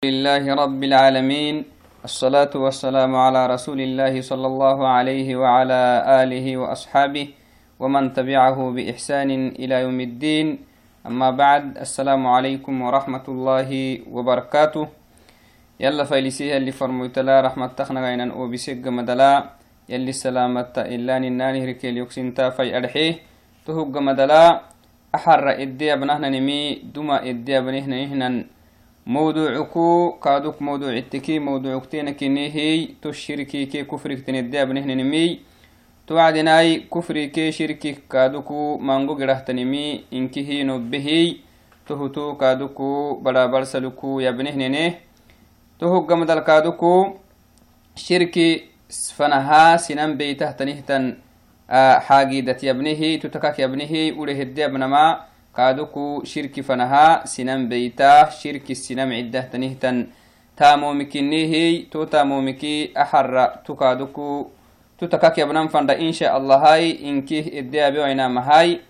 [0.00, 1.56] لله رب العالمين
[2.08, 5.80] الصلاة والسلام على رسول الله صلى الله عليه وعلى
[6.24, 7.26] آله وأصحابه
[7.76, 10.46] ومن تبعه بإحسان إلى يوم الدين.
[11.04, 13.70] أما بعد السلام عليكم ورحمة الله
[14.08, 14.88] وبركاته.
[15.84, 19.52] يلا فايلسيها اللي فرموتلا رحمة تخنا غينا وبسق مدلا.
[19.92, 23.14] يلي سلامة إلا نناني ركيل يكسنتا في أرحيه
[23.68, 24.64] تهق مدلا.
[25.14, 28.59] أحر إدي أبنهنا نمي دما إدي أبنهنا موضوعكو
[29.06, 35.40] mawduucuku kaaduk mawduucitiki mawduucuktenakinihiy to shirkike kufrigteneddeabnehninimi
[36.06, 41.34] to wacdinai kufrike shirki kaaduku mango girahtanimi inkihino behiy
[41.86, 44.98] to hutu kaaduku barabarsaluku yabnehnene
[45.78, 47.18] to hoggamdal kaaduku
[47.94, 48.62] shirki
[49.16, 51.16] fanahaa sinan beytahtanihtan
[52.06, 53.58] xaagidat yabnehi to takak
[54.18, 60.06] ure hedde abnamaa كادوكو شرك فنها سنم بيتا شرك السنم عدة تنهتن.
[60.56, 64.46] تامومكنيه تو تامومكي أحر تكادوكو
[64.98, 68.80] تتكاك يبنم فند إن شاء الله هاي إنكيه إديا بيوينا مهاي.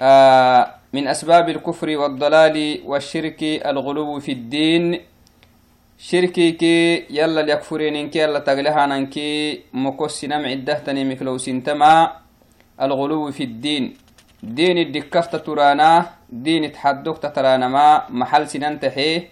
[0.00, 5.00] آه من أسباب الكفر والضلال والشرك الغلو في الدين.
[5.98, 12.12] شركي كي يلا ليكفرين إنكي يلا تغلها ننكي مكوس سنم عدة تنمك لو سنتما.
[12.80, 13.96] الغلو في الدين.
[14.44, 19.28] دين الدكفت ترانا دين تحدوك ما محل سنان تحيه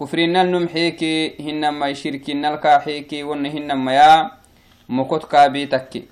[0.00, 1.00] كفرنا النمحيك
[1.40, 4.30] هنما يشركنا الكاحيك ون هنما يا
[4.88, 6.02] مكت كابيتك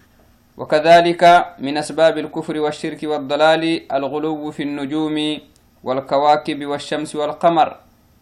[0.56, 1.22] وكذلك
[1.58, 5.38] من أسباب الكفر والشرك والضلال الغلو في النجوم
[5.84, 7.76] والكواكب والشمس والقمر.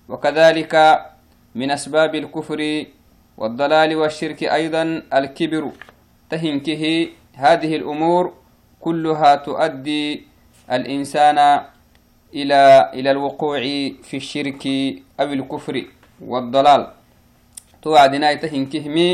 [0.09, 0.75] وكذلك
[1.55, 2.61] من أسباب الكفر
[3.37, 5.71] والضلال والشرك أيضا الكبر.
[6.31, 8.42] تهنكه هذه الأمور
[8.83, 10.23] كلها تؤدي
[10.67, 11.39] الإنسان
[12.35, 13.61] إلى إلى الوقوع
[14.03, 14.65] في الشرك
[15.21, 15.77] أو الكفر
[16.21, 16.83] والضلال.
[17.83, 19.09] توعدنا تهنكهمي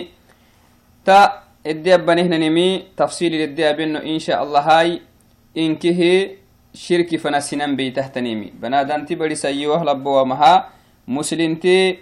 [1.04, 5.00] تا الدياب نمي تفصيل الدياب إنه إن شاء الله هاي.
[5.56, 6.00] إنكه
[6.74, 10.68] شرك فنسنن بيتهتنيمي بنادان تبري سيوه لبوا مها
[11.08, 11.98] مسلمتي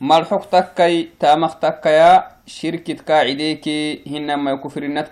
[0.00, 5.08] مرحوك تكي تامخ تكيا شركة قاعديكي هنما يكفرنت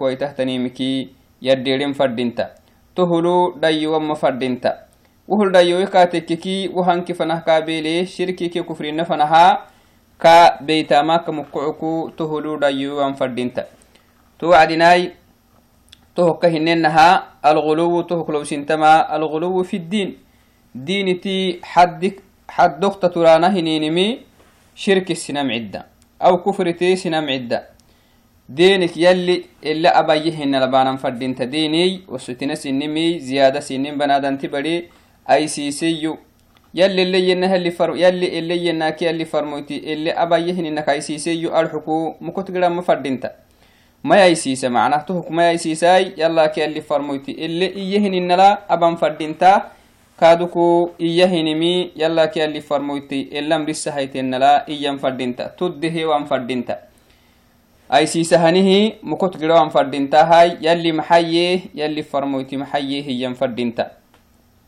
[0.00, 2.50] ويتهتنيمكي يديرين فردينتا تهلو yaddiirin faddinta
[2.94, 4.76] tohulu dhayiwamma faddinta
[5.28, 9.66] wuhul dhayowi ka tekkeki wuhanki fanah kabeele shirkike kufrinna fanahaa
[10.18, 13.66] ka beytamaka mukkucuku tohulu dhayowiwan faddinta
[14.38, 15.12] to wacdinai
[16.14, 20.14] tohokka hinennaha alguluwu tohoklowsintama alguluwu fi ddiin.
[20.74, 24.26] Diiniti xaddokta turaana hininimi
[24.74, 25.84] shirki sinam cidda
[26.18, 27.62] aw kufriti sinam cidda
[28.49, 34.89] دينك يلي إلا أبايهن لبانا فردين تديني وستنا سنمي زيادة سنين بنادان تبري
[35.29, 36.17] أي سيسيو
[36.73, 41.49] يلي اللي ينها اللي فر يلي اللي يناك يلي فرموتي اللي أبايهن إنك أي سيسيو
[41.53, 43.29] أرحكو مكت قرام فردينتا
[44.03, 49.71] ما يسيس معناه تهك ما يسيساي يلا كي اللي فرموتي اللي إيهن إنلا أبان فردينتا
[50.19, 56.73] كادوكو إيهنمي يلا كي اللي فرموتي إلا مرسا هيتين لا إيان فردينتا تده وان فردينتا
[56.73, 56.79] أي
[58.02, 58.70] سيسهنه
[59.06, 63.90] مكت قروان فردينتا هاي يلي محيه يلي فرموتي محيه هي فردينتا.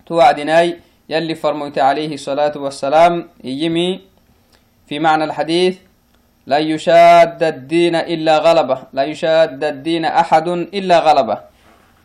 [0.07, 0.79] توعدناي
[1.11, 4.01] يلي فرموتي عليه الصلاة والسلام يمي
[4.87, 5.75] في معنى الحديث
[6.47, 10.49] لا يشاد الدين إلا غلبة لا يشاد الدين أحد
[10.79, 11.37] إلا غلبة.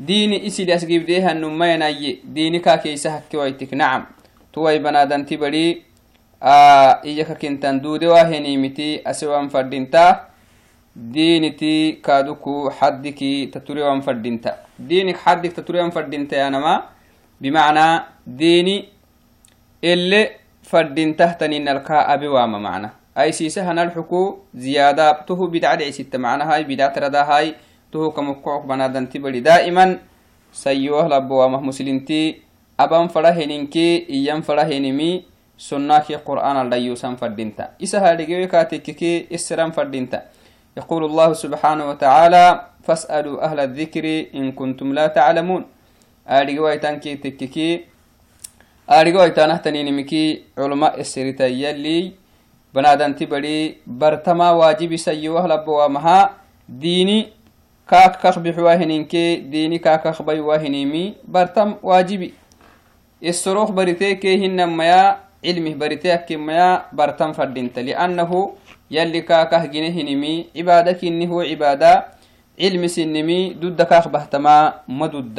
[0.02, 4.06] ديني إسي أسقيب ديها النمين أي ديني كاكي سهك ويتك نعم.
[4.54, 5.82] توي بنادن تبري
[6.44, 10.31] آه إيجاك كنتان دودي واهني متي أسوان فردينتا.
[10.96, 16.84] diinitii kaaduku xaddiki taturiwan fadhinta diinik xaddik taturiwan fadhintayanama
[17.42, 18.90] bimacnaa diini
[19.82, 20.22] ele
[20.62, 27.54] fadhintahtanin alkaa abe waama macna aysiisa hanalxuku ziyaada tuhu bidca dhicisitta macnahay bidca taradahay
[27.92, 29.42] tuhu kamukocok banaadanti bari.
[29.42, 30.00] Daa'iman
[30.52, 31.62] sayyoah labbo waamah
[32.78, 35.26] aban fadha heninkii iyyan fadha henimi
[37.20, 38.00] fadhinta isa
[39.30, 40.24] isiran fadhinta
[40.78, 42.46] يقول الله سبحانه وتعالى
[42.84, 45.66] فاسألوا أهل الذكر إن كنتم لا تعلمون.
[46.28, 47.86] آرقوا يتانكي تككي.
[48.90, 52.12] آرقوا يتانهتني نمكي علماء السرطة يلي
[52.74, 56.30] بنادان تبري برتما واجب سيوه لبوا مها
[56.70, 57.28] ديني
[57.90, 62.34] كاك كخ بحواهنينكي ديني كاك كخ بيواهنيمي برتم واجبي.
[63.24, 68.32] السروخ بريتيكي هنما يا علمه بريتيك ما برتم فردينت لأنه
[68.92, 71.92] يلي كاكه جنهنمي عبادك إني عبادة
[72.60, 74.56] علم سنمي ضد كاخ بهتما
[74.88, 75.38] ما ضد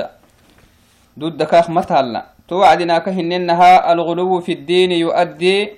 [1.18, 5.70] ضد كاخ متهلا توعدنا كهننها الغلو في الدين يؤدي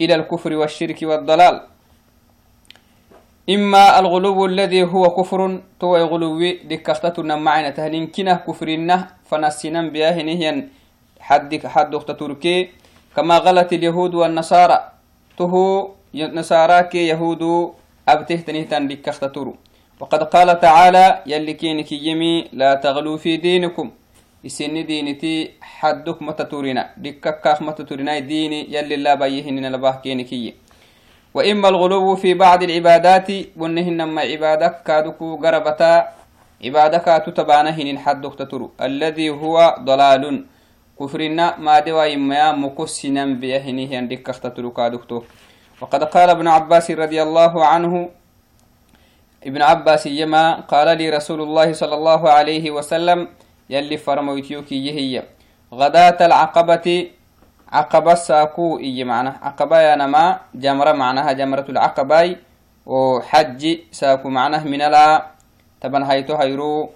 [0.00, 1.56] إلى الكفر والشرك والضلال.
[3.50, 8.96] إما الغلو الذي هو كفر تو غلوي دكختتنا معنا تهنين كنا كفرنا
[9.30, 10.56] فنسينا بياهنهن
[11.20, 12.70] حد حد تركي.
[13.16, 14.78] كما غلط اليهود والنصارى
[15.38, 17.72] تهو نصارى كي يهود
[18.08, 19.54] أبته تنهتن دكختترو
[20.00, 23.90] وقد قال تعالى يلي كينك يمي لا تغلو في دينكم.
[25.82, 30.54] hadduk mata turina dhikkakkaak mata turinai diini yalli la bayyihinina labah keeni kiyye
[31.34, 35.92] وإما الغلو في بعض العبادات ونهنما عبادك كادكو غربتا
[36.64, 40.44] عبادك تتبانهن حدك تترو الذي هو ضلال
[41.00, 45.22] كفرنا ما دوا إما مكسنا بيهنه عندك تترو كادكتو
[45.82, 48.08] وقد قال ابن عباس رضي الله عنه
[49.42, 53.28] ابن عباس يما قال لي رسول الله صلى الله عليه وسلم
[53.70, 55.22] يلي فرمويتيوكي يهي
[55.74, 56.86] غداة العقبة
[57.72, 62.36] عقبة ساكو إي معنى عقبة نما جمرة معناها جمرة العقبة
[62.86, 65.26] وحج ساكو معناه من لا
[65.82, 66.90] تبن هيتو هيرو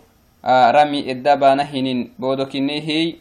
[0.45, 3.15] آه رمي الدبانة هنين بودوكيني هي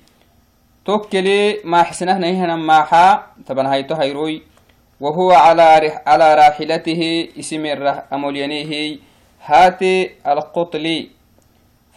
[0.86, 4.55] توكلي ما حسنه نهنا معها تبن هيتو هيروي
[5.00, 7.66] وهو على على راحلته اسم
[8.14, 8.98] أمولينيه
[9.46, 11.10] هاتي القطلي.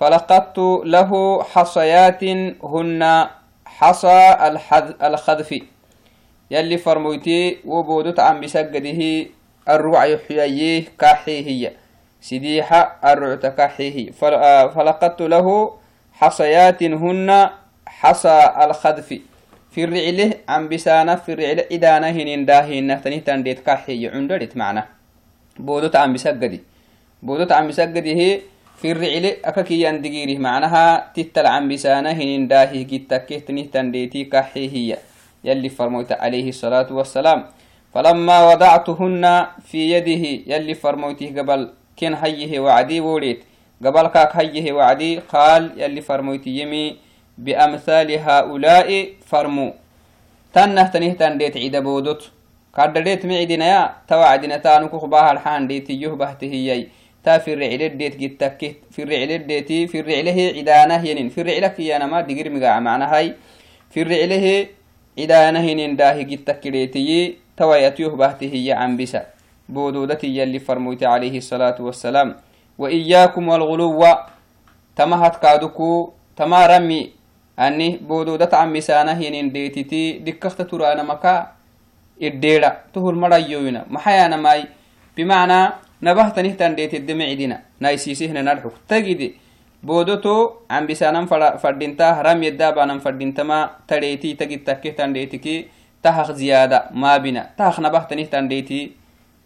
[0.00, 2.24] فلقدت له حصيات
[2.62, 3.28] هن
[3.66, 4.36] حصى
[5.02, 5.50] الخذف.
[6.50, 9.26] يلي فرمويتي وبودت عم بسجده
[9.68, 11.72] الروع يحييه كاحيه
[12.20, 14.10] سديحة الروع تكاحيه
[14.74, 15.74] فلقدت له
[16.12, 17.50] حصيات هن
[17.86, 19.18] حصى الخذف.
[19.78, 24.82] في الرعله عم بسانة في الرعله إدانة هنين داهين تنه تنديت كاحيه عندرت معنا
[25.58, 26.58] بودت عم بسجده
[27.22, 28.20] بودت عم بسجده
[28.80, 34.98] في الرعل أككي يندقيره معناها تتل عن بسانه هنين داهي كتكه تنهتن ديتي كحيه
[35.44, 37.46] يلي فرموت عليه الصلاة والسلام
[37.94, 41.60] فلما وضعتهن في يده يلي فرموته قبل
[41.98, 43.40] كن هيه وعدي وليت
[43.84, 47.07] قبل كاك هيه وعدي قال يلي فرموت يمي
[47.38, 48.88] بأمثال هؤلاء
[49.26, 49.68] فرمو
[50.54, 52.22] تنه تنهتن ديت عيد بودت
[52.76, 56.88] كادريت معدنا يا توعدنا تانو كخباها الحان ديتي يهبه تهيي
[57.24, 58.60] تا في الرعل ديت جتك.
[58.90, 63.34] في الرعل ديتي في الرعله عدانه ينين في الرعلك يا نما دقير مقع معنا هاي.
[63.90, 64.66] في الرعله
[65.18, 69.26] عدانه ينين داهي جتك ديتي توايتيه بهته هي عن بسا
[69.68, 72.36] بودودتي يلي فرموت عليه الصلاة والسلام.
[72.78, 74.04] وإياكم والغلو.
[74.96, 76.12] تمهت كادوكو.
[76.36, 77.17] تما رمي
[77.58, 81.34] أني بودودت عن بسانه ينين ديتي دكخت ترانا مكا
[82.22, 84.64] إديرا تهول مرأيونا محيانا ماي
[85.16, 85.60] بمعنى
[86.02, 89.22] نبهتنه تنديت الدمعدنا نايسيسهنا نرحك تجد
[89.82, 91.26] بودوتو عم بسانم
[91.62, 93.58] فردينتا رم يدابانم فردينتما
[93.88, 95.56] تريتي تجد تكيه تنديتكي
[96.02, 98.92] تهخ زيادة ما بنا تهخ نبهتنه تنديتي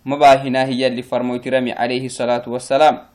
[0.04, 3.11] مباهنا هي اللي فرموت رمي عليه الصلاة والسلام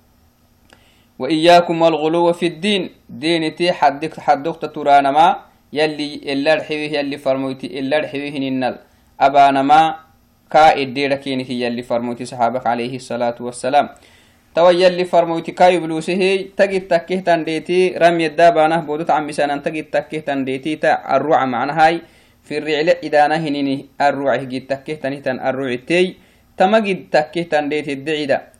[1.19, 2.89] وإياكم والغلو في الدين.
[3.09, 5.27] دينتي حدك حدك ترانما
[5.73, 8.75] يلي إلا الحويه يلي فرموتي إلا الحويه ننال.
[9.19, 9.95] أبانما
[10.51, 13.89] كا إديرا كينك يلي فرموتي صحابك عليه الصلاة والسلام.
[14.55, 16.21] تو يلي فرموتي كا يبلوسه
[16.57, 22.01] تجد تكيه تنديتي رمي الدابانه بودت عم سنان تجد تكيه تنديتي تا الروع معنا هاي
[22.43, 26.15] في الرعل إدانة هنيني الروع هجي تكيه تنهتن الروع تي
[26.57, 28.56] تمجد تكيه تنديتي الدعيدة.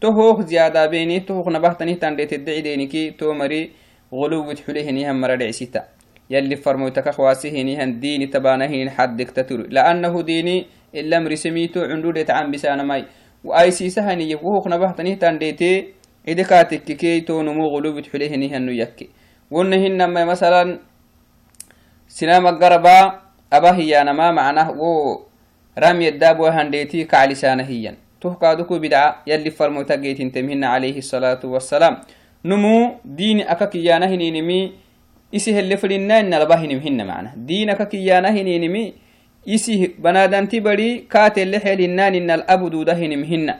[0.00, 3.70] تهوخ زيادة بيني تهوخ نبه تنهتن ديتي الدعيدينكي تو مري
[4.12, 5.82] غلو حليه نيهم مرد عسيتا
[6.30, 12.82] يلي فرموتك خواسي هنيهن ديني تبانه حدك تتر لأنه ديني إلا مرسميتو عندود يتعام بسانا
[12.82, 13.04] ماي.
[13.44, 15.72] وآي سيسهني يفوهق نبهتني تنديتي
[16.28, 19.08] إذا كاتك كي تو نمو غلوب تحليه نهن يكي.
[19.50, 20.78] ونهن ما مثلا
[22.08, 23.20] سنام القربا
[23.52, 24.82] أبا هي أنا ما معناه و
[25.78, 27.70] رمي الداب وهنديتي كعلسانه
[28.20, 31.98] تهكادكو بدعة يلي فرمو تقيت تمهن عليه الصلاة والسلام.
[32.44, 34.72] نمو دين أكاكيانه نينمي
[35.34, 37.32] إسيه اللي فرنان نلبه نمهن معنا.
[37.36, 38.92] دين أكاكيانه نينمي
[39.46, 43.54] يسي بنادنتي بري كاتل لحيل النان إن الأب دودهن مهن.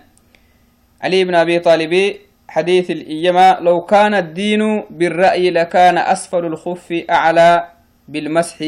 [1.02, 2.14] علي بن أبي طالب
[2.48, 7.68] حديث الإيما لو كان الدين بالرأي لكان أسفل الخف أعلى
[8.08, 8.58] بالمسح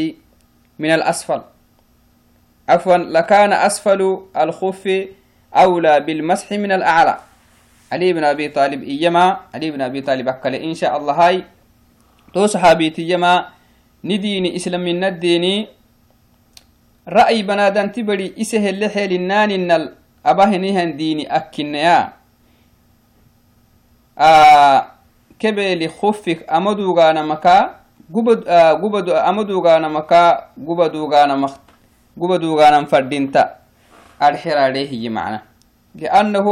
[0.78, 1.40] من الأسفل.
[2.68, 5.08] عفوا لكان أسفل الخف
[5.54, 7.16] أولى بالمسح من الأعلى.
[7.92, 11.44] علي بن أبي طالب إيما علي بن أبي طالب أكل إن شاء الله هاي.
[12.34, 13.48] تو صحابيتي إيما
[14.04, 15.68] نديني إسلام من الديني.
[17.08, 22.12] رأي بنادان تبري إسه اللي حيل النان إن الأباهنيهن ديني أكنيا.
[24.18, 24.86] آه
[25.38, 27.74] كبلي خفك أمدوغانا مكا.
[28.14, 30.24] قبد آه قبد أمدوغانا مكا.
[30.68, 31.54] قبدوغانا مخ
[32.20, 33.57] قبدوغانا فردينتا
[34.22, 35.40] أرحر هي معنى
[35.94, 36.46] لأنه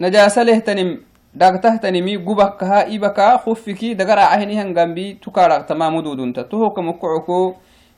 [0.00, 1.00] نجاسة له تنم
[1.34, 7.54] دغته تنمي قبكها إبكا خفكي دقر عهني هنغامبي تكارك تمام دودونتا تهو كمكعكو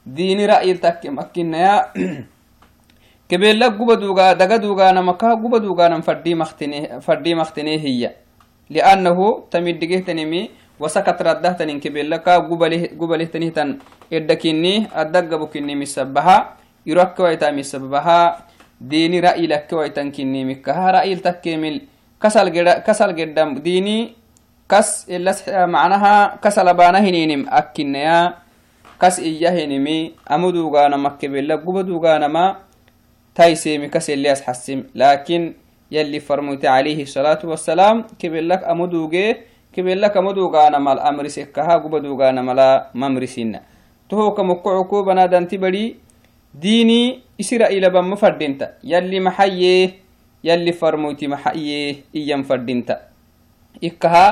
[0.07, 1.75] ديني رأي تك مكنا يا
[3.29, 8.15] كبيلا قبا دوغا دغا دوغا نمكا قبا دوغا نم فردي مختني فردي مختني هي.
[8.71, 9.19] لأنه
[9.51, 13.79] تمد دقه تنمي وسكت رده تنين كبيلا كا قبله قبله تنه تن
[14.13, 16.58] إدكيني أدق بكني مسبها
[16.89, 18.21] يرك ويتا مسبها
[18.81, 21.77] ديني رأي لك ويتن كني مكها رأي تكمل
[22.23, 23.99] كسل جدا كسل جدا ديني
[24.71, 25.33] كس إلا
[25.67, 28.35] معناها كسل بانا هنينم أكنيا
[29.01, 32.57] كس إياه هنمي أمدو غانا مكبلا قبدو غانا ما
[33.35, 35.41] تايسيمي كس اللي أسحسم لكن
[35.93, 39.37] يلي فرموت عليه الصلاة والسلام كبلك أمدوغي
[39.73, 43.61] كبلك أمدوغا نما الأمر سكها قبدوغا نما لا ممرسين
[44.09, 46.08] تهو كمقعكو بنادان تبري.
[46.55, 49.95] ديني إسرائيل بم فردينتا يلي محيي
[50.45, 52.97] يلي فرموتي محيي إيام فردينتا.
[53.85, 54.25] إكها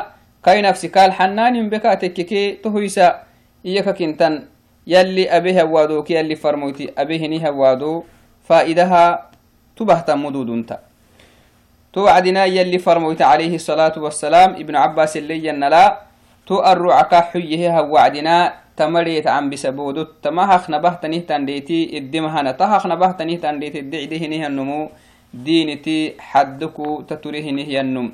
[0.45, 3.23] كاي نفسي كال حنان بكا تككي تهويسا.
[3.67, 4.45] إيكا كنتن.
[4.87, 8.05] يلي أبيه وادوك يلي فرموتي أبيه نيه وادو
[8.49, 9.31] فائدها
[9.77, 10.79] تبهتا مدودنتا
[11.93, 14.51] توعدنا يلي فرموت عليه الصلاة والسلام.
[14.63, 16.07] ابن عباس اللي ينلا.
[16.47, 16.63] تو
[17.13, 24.27] حيه وعدنا تمريت عن بسبودو تمهخ نبه تنيه تنديتي الدمهنا تهخ نبه تنيه تنديتي الدعده
[24.27, 24.89] نيه النمو
[25.35, 28.13] دينتي حدكو تتريه نيه النم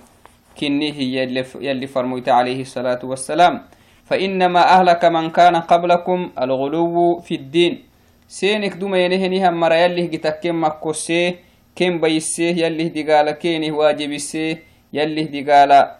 [0.59, 3.63] كنيه يلي, يلي فرموت عليه الصلاة والسلام.
[4.05, 7.83] فإنما أهلك من كان قبلكم الغلو في الدين.
[8.29, 11.37] سينك دوما ينهنها مرا يلي جتكين مكوسيه
[11.77, 15.91] كم بيسيه يلي دقالة كيني واجبسيه يلي دقالة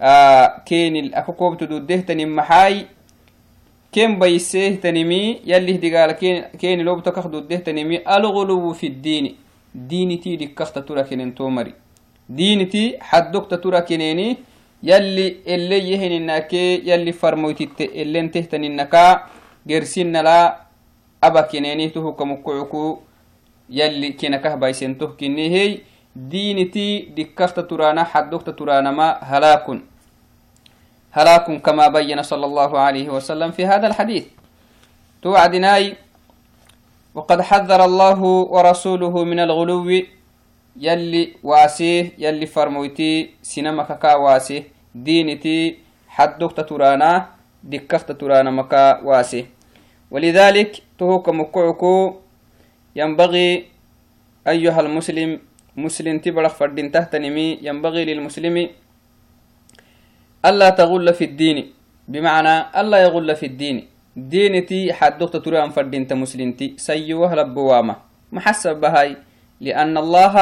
[0.00, 2.86] آه كيني الأكوكوب تدوده تنم محاي.
[3.94, 6.12] كم بيسيه تنمي يلي دقالة
[6.60, 9.36] كيني لوب تكخ دوده تنمي الغلو في الدين.
[9.74, 11.74] دينتي دكخت ترى كنين تومري.
[12.28, 14.36] دينتي حدوك ترى كنيني
[14.82, 19.06] يلي اللي يهن الناكي يلي فرموتي اللي انتهتن النكا
[19.70, 20.60] قرسين لا
[21.24, 22.98] أبا كنيني تهو كمكعكو
[23.70, 25.78] يلي كنكه بايسنته كني هي.
[26.16, 29.66] دينتي دكخت ترانا حدوكت ترانا ما هلاك
[31.14, 34.26] هلاك كما بين صلى الله عليه وسلم في هذا الحديث.
[35.22, 35.94] توعدناي
[37.14, 39.86] وقد حذر الله ورسوله من الغلو
[40.74, 45.78] يلي واسيه يلي فرمويتي سينما كا واسيه دينتي
[46.10, 47.30] حدوكت ترانا
[47.62, 49.46] دكخت ترانا مكا واسيه.
[50.10, 51.94] ولذلك تهوك مكعكو
[52.96, 53.48] ينبغي
[54.50, 55.40] أيها المسلم
[55.76, 58.56] مسلم تبرخ فردين تهتنمي ينبغي للمسلم
[60.44, 61.72] ألا تغل في الدين.
[62.08, 63.76] بمعنى ألا يغل في الدين.
[64.16, 67.96] دينتي حدوك ترى أن فردين مسلمتي سيوه لبوامة
[68.32, 69.16] محسب بهاي.
[69.60, 70.34] لأن الله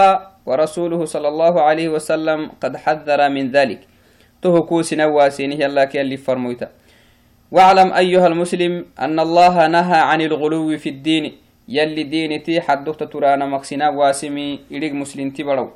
[0.46, 3.80] ورسوله صلى الله عليه وسلم قد حذر من ذلك.
[4.42, 6.68] تهكو سنواسينه الله كي فرمويتا.
[7.52, 11.32] واعلم أيها المسلم أن الله نهى عن الغلو في الدين.
[11.68, 15.70] يلي دينتي حدوك ترانا مكسنا واسمي إليك مسلم تبرو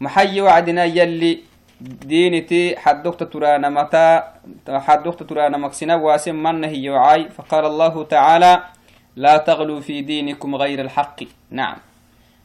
[0.00, 1.38] محي وعدنا يلي
[1.80, 4.22] دينتي حدوك ترانا متى
[4.68, 7.28] حدوك ترانا مكسنا واسم من هي وعاي.
[7.28, 8.62] فقال الله تعالى
[9.16, 11.22] لا تغلوا في دينكم غير الحق.
[11.50, 11.76] نعم.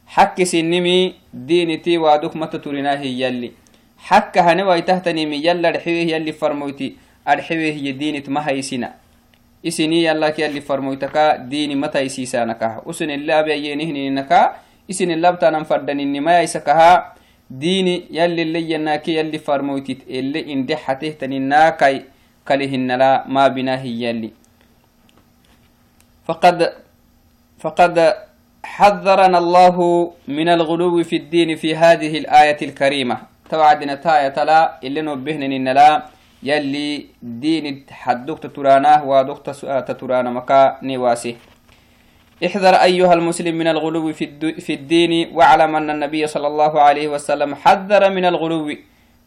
[0.06, 3.52] حق سنمي دينتي وادوك متى ترنا هي يلي.
[3.98, 6.96] حق هنوي تهتنمي يلا رحوه يلي فرموتي.
[7.28, 9.02] أرحوه هي دينت ما هي سنه
[9.62, 14.58] isini yallaki yalli farmoytaka dini mata isiisanakaha usun ilabi ayenihninaka
[14.90, 17.14] isin ilabtanan faddaninnimayaisakaha
[17.60, 22.04] dini yalli leyanaki yalli farmoytit ele inde hatehtaninnakai
[22.44, 24.32] kalihinala ma binahi yalli
[26.22, 26.72] فقد
[27.58, 27.96] فقد
[28.62, 29.76] حذرنا الله
[30.28, 33.16] من الغلو في الدين في هذه الآية الكريمة.
[33.50, 36.06] توعدنا تاية لا اللي نبهن إن لا
[36.42, 39.38] يلي دين حدوك تتراناه ودوك
[39.88, 41.36] تترانا مكا نواسي.
[42.42, 44.12] احذر أيها المسلم من الغلو
[44.66, 48.66] في الدين واعلم أن النبي صلى الله عليه وسلم حذر من الغلو.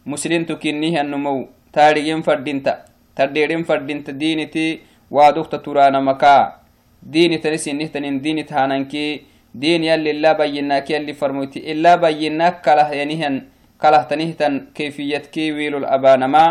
[0.06, 1.48] مسلم تكنيه النمو.
[1.74, 2.74] تاريين فردينتا.
[3.16, 4.12] ترديرين فردينتا.
[4.12, 4.80] دينتي
[5.12, 6.60] ودوك تترانا مكا.
[7.04, 8.22] ديني تنسي نهتنين.
[8.22, 9.08] ديني تهاننكي.
[9.56, 11.60] دين يلي لا بيناك يلي فرموتي.
[11.72, 13.36] إلا بيناك كله ينهن.
[13.82, 14.76] كله تنهتن.
[14.76, 16.44] كيفية كي ويلو الأبانما.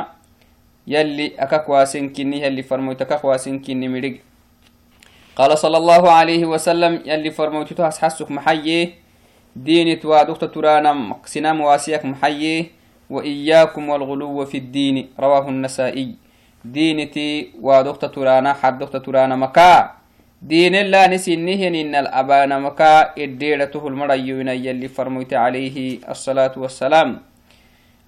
[0.89, 4.17] يلي أكاك واسن كني يلي فرموت أكاك واسن كني مرق
[5.35, 8.95] قال صلى الله عليه وسلم يلي فرموت تهس حسك محيي
[9.57, 10.95] ديني توادوك ترانا
[11.27, 12.71] سنام واسيك محيي
[13.11, 16.15] وإياكم والغلو في الدين رواه النسائي.
[16.65, 19.91] دينتي وادوك ترانا حدوك ترانا مكا.
[20.43, 27.09] دين الله نسينهن إن الأبان مكا إديرته المريون يلي فرميت عليه الصلاة والسلام.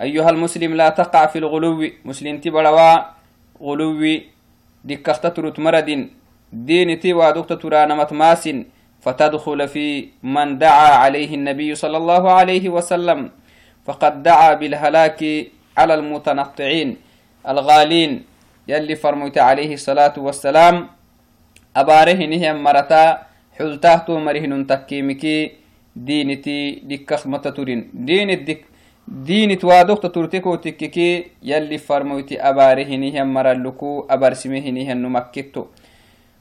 [0.01, 2.97] أيها المسلم لا تقع في الغلو مسلم تبروا
[3.59, 4.03] غلو
[4.85, 5.91] دكختترت مرد
[6.65, 8.49] دين تي وادوكت ترانا متماس
[9.01, 13.31] فتدخل في من دعا عليه النبي صلى الله عليه وسلم
[13.85, 15.21] فقد دعا بالهلاك
[15.79, 16.97] على المتنطعين
[17.49, 18.13] الغالين
[18.69, 20.77] يلي فرميت عليه الصلاة والسلام.
[21.77, 23.05] أباره نهم مرتا
[23.59, 25.53] حلتاه مرهن تكيمكي
[25.97, 27.91] دينتي دكخ متتورين.
[27.95, 28.61] دين الدك
[29.09, 35.63] دينت وادوك تتورتكو تككي يلي فرموتي أباره نهم مرلكو أبرسمه نهم نمكتو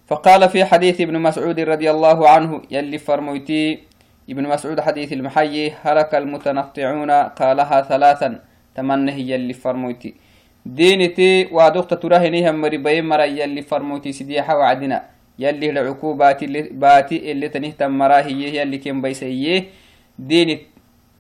[0.08, 3.80] فقال في حديث ابن مسعود رضي الله عنه يلي فرموتي
[4.30, 8.40] ابن مسعود حديث المحيي هلك المتنطعون قالها ثلاثا.
[8.76, 10.14] تمنه يلي فرموتي
[10.66, 15.04] دينتي وادوك تتورهنهم مريبين مرا يلي فرموتي سديحة وعدنا.
[15.40, 19.64] يلي العكو باتي اللي, باتي اللي تنهتم مراهي يلي كم بيسيه
[20.20, 20.60] دين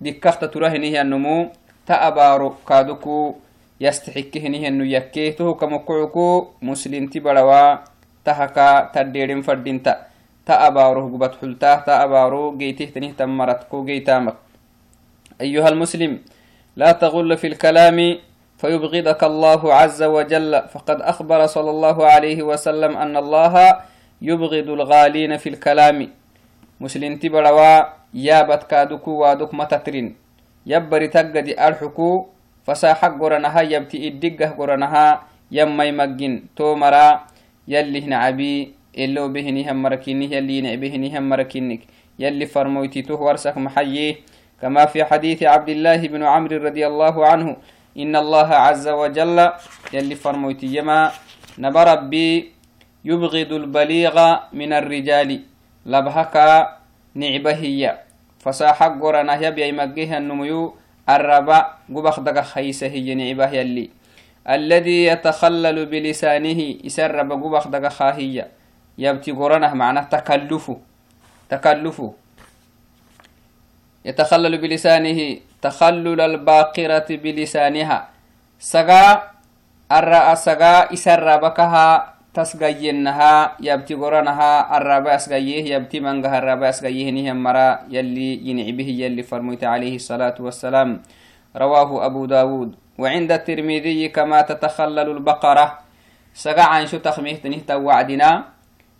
[0.01, 1.49] دكخت ترهنه النمو
[1.87, 3.35] تأبارو كادوكو
[3.81, 7.94] يستحكهنه النو يكيته كمكعكو مسلم تبروا
[8.25, 9.93] تهكا تديرين فردينتا
[10.45, 14.35] تأبارو قبت حلتاه تأبارو جيته تنهتم مرتكو جيتامك
[15.41, 16.21] أيها المسلم
[16.75, 17.97] لا تغل في الكلام
[18.55, 20.51] فيبغضك الله عز وجل.
[20.71, 23.53] فقد أخبر صلى الله عليه وسلم أن الله
[24.21, 26.07] يبغض الغالين في الكلام.
[26.79, 27.83] مسلم تبروا
[28.15, 30.15] يابت كادوكو وادوك متترين.
[30.65, 32.09] يبري تقدي أرحكو
[32.65, 35.07] فساحق قرنها يبتي إدقه قرنها
[35.51, 37.07] يمي مجن تومرا
[37.67, 41.81] يلي هنا عبي اللو بهني هم مركيني يلي نعبهني هم مركينك.
[42.19, 44.15] يلي فرمويتي تو ورسك محييه
[44.61, 47.57] كما في حديث عبد الله بن عمرو رضي الله عنه
[47.97, 49.37] إن الله عز وجل
[49.93, 51.11] يلي فرمويتي يما
[51.59, 52.51] نبربي
[53.05, 54.15] يبغض البليغ
[54.53, 55.29] من الرجال.
[55.85, 56.49] لبهكا
[57.15, 57.81] نعبة هي.
[58.39, 60.73] فساحق قرنا يبيا يمجيها النميو
[61.09, 63.89] الربا قبخ دقا خيسة هي نعبة يلي.
[64.45, 68.47] الذي يتخلل بلسانه يسرب قبخ دقا خاهية.
[68.97, 70.71] يبتي قرنه معناه تكلف
[71.49, 71.97] تكلف
[74.05, 75.19] يتخلل بلسانه
[75.61, 77.99] تخلل الباقرة بلسانها.
[78.59, 79.05] سقا
[79.91, 89.07] الرأى سقا يسربكها tasgayennaha yabti goranaha araba asgaye yabti mangaha araba asgayehniham mara yalli yinicbihi
[89.07, 90.99] yalli فرميت عليه الصلاة والسلام.
[91.55, 92.75] رواه أبو داود.
[92.97, 95.67] وعند الترمذي كما تتخلل البقرة.
[96.33, 98.29] سقع عن شو تخميه تنهتا وعدنا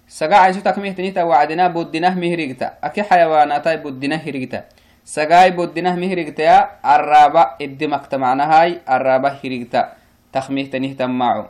[0.08, 2.84] سقع عن شو تخميه تنهتا وعدنا بودنه مهرقتا.
[2.84, 4.60] أكي حيوانات بودنه هرقتا.
[5.06, 9.82] سقاي بودنه مهرقتا الرابع الدمك تمعنا هاي الرابع هرقتا.
[10.34, 11.50] تخميه تنهتا معه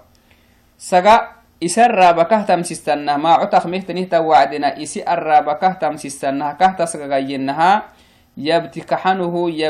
[0.77, 7.95] سقع isa raabakah tamsistanah maaco takmehtanihta wacdena isi arraabakah tamsistanah kah tasgagayyenaha
[8.36, 9.63] yabti kaxanuhuy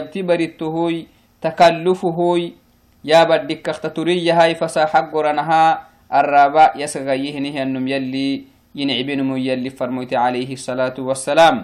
[3.06, 10.98] yabti barittuhuy takallufuhuy yaabadhikkakta turiyahay fasaxag goranaha arraaba yasgagayyihinihiannum yalli yinicbinumu yalli farmoyte عليه الصلاة
[10.98, 11.56] والسلام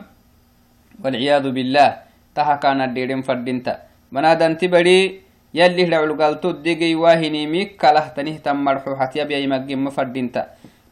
[1.03, 1.89] والعياذ بالله
[2.35, 3.73] تها كان الديرين فردينتا
[4.13, 4.99] بنادنتي بدي
[5.53, 10.43] يلي لعلقالتو دقي واهني ميك كله تنه تم مرحوحة يبيا يمجم مفردينتا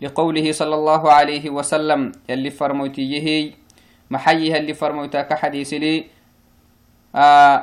[0.02, 3.40] لقوله صلى الله عليه وسلم يلي فرموتي يهي
[4.12, 5.96] محيها اللي فرموتا كحديث لي
[7.16, 7.58] آه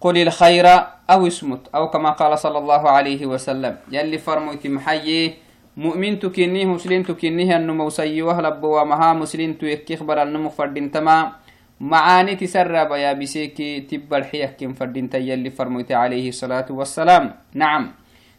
[0.00, 0.66] قل الخير
[1.10, 3.76] أو اسمت أو كما قال صلى الله عليه وسلم.
[3.92, 5.34] يلي فرموتي محيي
[5.76, 11.32] مؤمن تكنيه مسلم تكنيه النمو سيوه لبوا مها مسلم تيكي خبر النمو فردين تمام
[11.80, 17.34] معاني تسرب يا بسيكي تبا الحيك فردين يلي فرميت عليه الصلاة والسلام.
[17.54, 17.92] نعم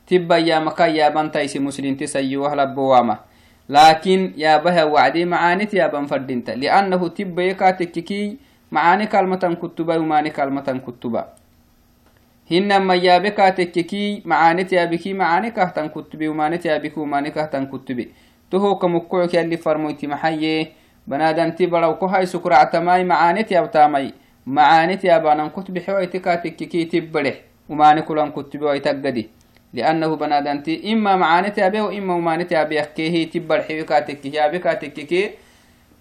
[0.08, 3.18] تبا يا مكا يا بنتايسي مسلم تسيوه لبوامة
[3.70, 8.38] لكن يا بها وعدي معاني يا بن فردين لأنه تبا يكاتككي
[8.72, 11.24] معاني كلمة كتبا وماني كلمة كتبا
[12.52, 12.94] هنما
[16.28, 18.12] وماني يا بكي وماني كهتن كتبي
[18.52, 20.68] تهو كمكوك يلي فرميت محيي
[21.08, 24.14] بنادنتي بلو كهاي سكرع تماي معانيت يا بتامي
[24.46, 27.34] معانيت يا بانان كتب حويتك تككي تبره
[27.70, 29.30] وما نكلن كتب ويتقدي
[29.74, 34.48] لأنه بنادنتي إما معانيت يا بيه وإما معانيت يا بيه كيه تبر حويكا تككي يا
[34.48, 35.30] بيكا تككي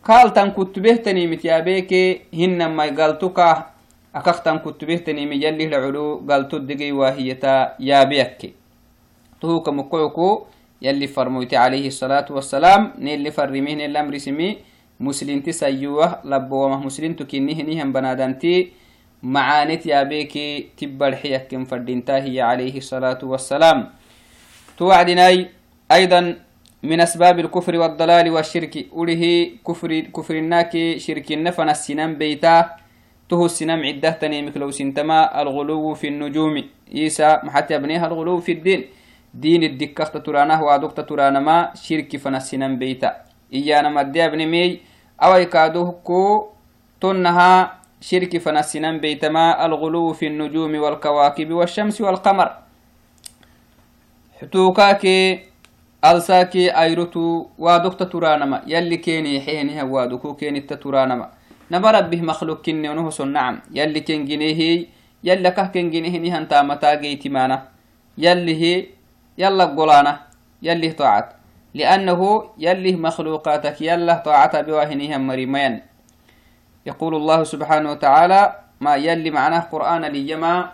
[0.05, 1.93] قال تن كتبه تنيمت يا بيك
[2.35, 3.39] هن ما قالتك
[4.15, 8.55] أكختن كتبه تنيمي يلي العلو قالتو الدقي واهيتا يا بيك
[9.41, 10.29] تهوك مقعكو
[10.83, 14.59] يلي فرموتي عليه الصلاة والسلام نيلي فرميه الأمر سمي
[15.01, 18.57] مسلمتي سيوه لبومه مسلمتو كنهنهم بنادنتي
[19.25, 23.79] معانت يا بيكي تبر حيك فردينتا هي عليه الصلاة والسلام.
[24.79, 25.49] توعدناي
[25.93, 26.21] أيضا
[26.83, 32.84] من أسباب الكفر والضلال والشرك أوله كفر كفر الناكي شرك النفن السنان بيتا
[33.29, 36.65] تهو السنام عدة تنيمك لو سنتما الغلو في النجوم.
[36.95, 38.85] إيسا محتى يبنيها الغلو في الدين.
[39.35, 43.17] دين الدكة ترانه وادوك ترانا ما شرك فن السنان بيتا.
[43.55, 44.81] إيانا مدي ابن مي
[45.23, 46.49] أو يكادوه كو
[47.01, 52.49] تنها شرك فن السنان بيتما الغلو في النجوم والكواكب والشمس والقمر.
[54.41, 55.41] حتوكاكي
[56.05, 61.29] alsaaki ayrutu waadokta turanama yalli keeni xeheniha waaduku keenita turanama
[61.71, 64.87] نبر به مخلوق كني ونه نعم يلي كن جنيه
[65.25, 67.69] يلي كه كن جنيه نهان تامتا جيت مانا
[68.19, 68.87] يلي هي
[69.39, 70.21] يلا قولانا.
[70.63, 71.29] يلي طاعت.
[71.75, 72.21] لأنه
[72.59, 75.83] يلي مخلوقاتك يلا طاعت بواهنها مريمين.
[76.87, 78.41] يقول الله سبحانه وتعالى
[78.81, 80.73] ما يلي معناه قرآن ليما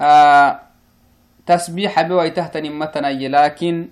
[0.00, 0.60] آه،
[1.46, 3.88] تسبيح بوي متنا لكن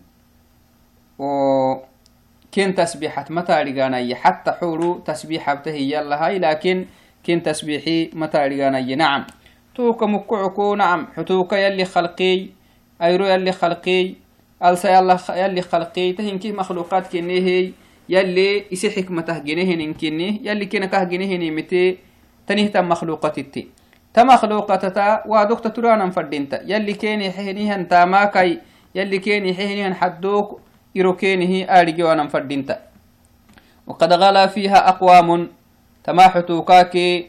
[2.51, 6.87] وكن تسبيحة متى رجاني حتى حورو تسبيحة بتهي يلا هاي لكن
[7.27, 9.25] كن تسبيحي متى رجاني نعم.
[9.75, 11.07] توك مكعكو نعم.
[11.17, 12.47] حتوك يلي خلقي
[13.03, 14.15] أيرو يلي خلقي
[14.65, 17.73] ألسا يلي خلقي تهنكي مخلوقات كني هي
[18.09, 21.99] يلي إسي حكمته جنهن كني يلي كنا كه جنهن متي
[22.47, 23.69] تنهت مخلوقات التي
[24.15, 26.63] تمخلوقتتا وادوك ترانا فردينتا.
[26.67, 28.59] يلي كيني حينيهن تاماكي
[28.95, 30.61] يلي كيني حينيهن حدوك
[30.97, 32.77] إروكينه آرجي وأنا فردينتا
[33.87, 35.49] وقد غلا فيها أقوام
[36.05, 37.29] تماحتوكاكي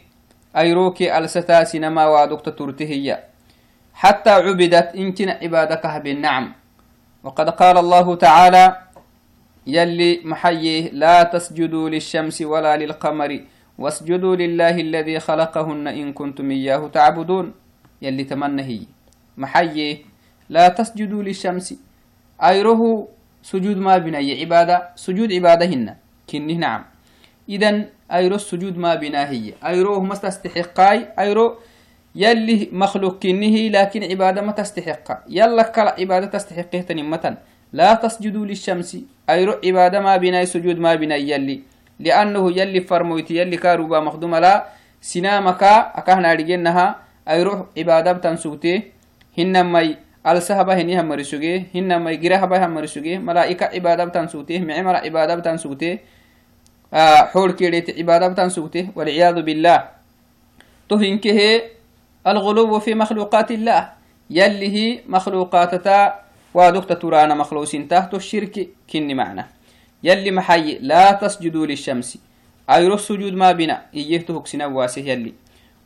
[0.57, 3.23] أيروكي ألستا سينما وادكت ترتهية
[3.93, 6.45] حتى عبدت إنكن عبادك بالنعم
[7.23, 8.65] وقد قال الله تعالى
[9.67, 13.31] يلي محييه لا تسجدوا للشمس ولا للقمر
[13.77, 17.53] واسجدوا لله الذي خلقهن إن كنتم إياه تعبدون.
[18.01, 18.81] يلي تمنهي.
[19.37, 19.97] محييه
[20.49, 21.67] لا تسجدوا للشمس.
[22.41, 22.81] أيره
[23.43, 25.95] سجود ما بناي عبادة سجود عبادة هن.
[26.29, 26.83] كنه نعم.
[27.49, 29.53] إذن أيرو السجود ما بنا هي.
[29.65, 31.07] أيرو ما تستحقاي.
[31.19, 31.55] أيرو
[32.15, 37.37] يلي مخلوق كنه لكن عبادة ما تستحق يلا كلا عبادة تستحقه تنمة
[37.73, 38.97] لا تسجدوا للشمس.
[39.29, 41.61] أيرو عبادة ما بنا سجود ما بنا يلي.
[41.99, 44.65] لأنه يلي فرمويت يلي كاروبا مخدوم لا
[45.01, 45.63] سنامك
[45.99, 46.95] أكهنا رجنها
[47.29, 48.81] أيرو عبادة تنسوته
[50.27, 55.35] السهبة هني هم مرسوجي هن ما يجرا هبا هم مرسوجي ملاك عبادة بتنسوتي معمر عبادة
[55.35, 55.99] بتنسوتي
[56.93, 59.89] آه حول كيرت عبادة بتنسوتي والعياذ بالله
[60.89, 61.61] تهين كه
[62.27, 63.89] الغلو في مخلوقات الله
[64.29, 66.19] يلي هي مخلوقات تا
[66.53, 69.47] ودكت ترانا مخلوسين تحت الشرك كن معنا
[70.03, 72.17] يلي محي لا تسجدوا للشمس
[72.69, 75.33] أي رس سجود ما بنا يجتهك سنواسه يلي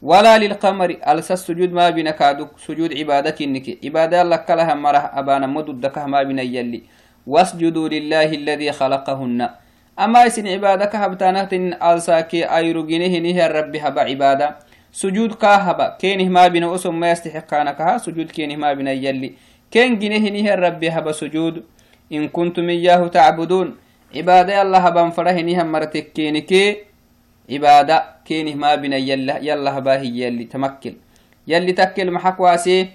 [0.02, 3.78] ولا للقمر ألس السجود ما بين كادوك سجود عبادك إنك.
[3.86, 6.84] عبادة لك لها مرة أبانا مددك ما بين يلي.
[7.28, 9.50] واسجدوا لله الذي خلقهن.
[10.00, 14.56] أما إسن عبادك هبتانات إن ألساكي أيرو جنه نه الرب هبا عبادة.
[14.92, 19.34] سجود كاهبا كينه ما بين أسم ما يستحقانك سجود كينه ما بين يلي.
[19.72, 21.64] كين جنه نه الرب هبا سجود.
[22.14, 23.76] إن كنتم إياه تعبدون.
[24.16, 26.78] عبادة الله هبا فرح نه مرتك كينكي
[27.52, 30.96] عبادة كينه ما بنا يلا يلا باهي يلي تمكل
[31.48, 32.90] يلي تكل محك واسي.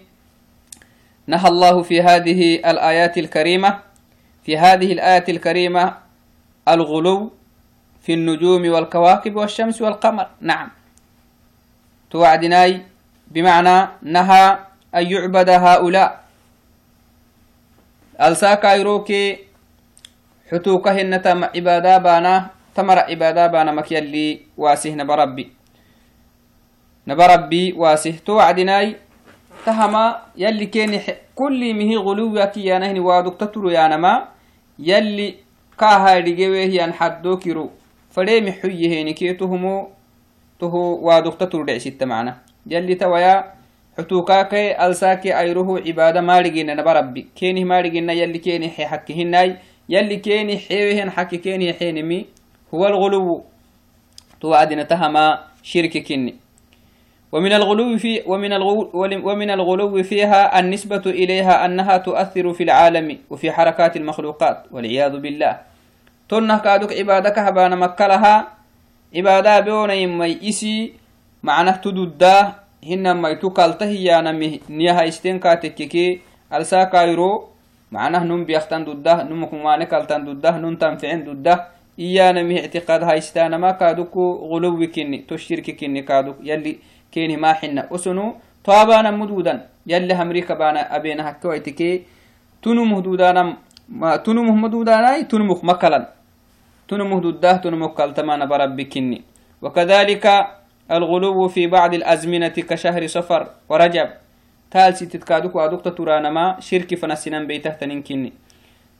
[1.26, 3.78] نهى الله في هذه الآيات الكريمة
[4.44, 5.94] في هذه الآية الكريمة
[6.68, 7.32] الغلو
[8.02, 10.26] في النجوم والكواكب والشمس والقمر.
[10.40, 10.68] نعم.
[12.10, 12.82] توعدناي
[13.30, 14.58] بمعنى نهى
[14.94, 16.20] أن يعبد هؤلاء.
[18.20, 19.38] الساكا يروكي
[20.50, 25.46] حتوكهن تم عبادة بانا تمر عبادة بانا مك يلي واسه نبربي
[27.08, 28.96] نبربي واسه توعدناي
[29.66, 30.04] تهما
[30.36, 31.00] يلي كان
[31.34, 34.28] كل مهي غلوك يا نهن وادك تترو يا نما
[34.78, 35.34] يلي
[35.80, 37.70] كاها رجوه ين حدوكرو
[38.10, 39.88] فريم حيه نكي تهمو
[40.60, 42.36] تهو وادك تترو دعسيت معنا.
[42.66, 43.34] يلي تويا
[43.98, 49.56] حتوكاك ألساكي أيروه عبادة ما رجينا نبربي كيني ما رجينا يلي كيني حي حكيهناي
[49.88, 52.39] يلي كيني حيوهن حكي كيني حينمي
[52.74, 53.44] هو الغلو.
[54.40, 56.34] توعدنا تهما شرك كني.
[57.32, 58.90] ومن الغلو في ومن الغلو
[59.28, 65.58] ومن الغلو فيها النسبة إليها أنها تؤثر في العالم وفي حركات المخلوقات والعياذ بالله.
[66.28, 68.34] تنه كادوك عبادك هبانا مكلها.
[69.14, 70.92] عبادة بيونا يمي إسي
[71.42, 72.54] معنى تدودا.
[72.80, 77.48] هنا ما يتوكالته يا نمي نيها استنكا تككي ألساكا يرو
[77.92, 81.54] معنى نم بيختان دودا نمكم ماني كالتان دودا نم تنفعين دودا.
[82.00, 86.36] إيانا مه اعتقاد هايستانا ما كادوكو غلو كني تشرك كني كادوك.
[86.42, 86.78] يلي
[87.12, 87.88] كيني ما حنا.
[87.94, 88.34] أسنو
[88.64, 89.66] طابانا مدودا.
[89.86, 92.02] يلي همريكا بانا أبينا هكويتكي
[92.62, 93.56] تنو مهدودانا
[93.88, 96.00] ما تنمه مدوداناي تنمك مكلا.
[96.88, 99.22] تنمه دوده تنمك كالتمان بربكني
[99.62, 100.26] وكذلك
[100.90, 104.08] الغلو في بعض الأزمنة كشهر صفر ورجب.
[104.70, 108.32] تالسي تتكادوك وادوك ترانما شرك فنسنن بيته تنكني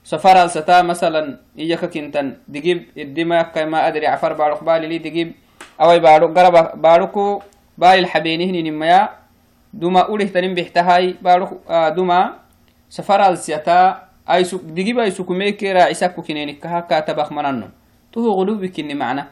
[0.04, 2.36] سفر الستا مثلا إياك كنتن.
[2.48, 5.32] دقيب الدماء كما أدري عفر بارك بالي لي دقيب.
[5.80, 7.42] أوي بارك قرب باركو
[7.78, 9.08] بالي الحبينهن نميا.
[9.74, 11.16] دوما أوله تنم بيحتهاي.
[11.22, 12.34] بارك آه دوما
[12.88, 14.08] سفر الستا.
[14.30, 17.68] أي سك دقيب أي سكميك راعسك كنينك كها كاتبخ مننو.
[18.12, 19.26] تو غلو بكني معنا.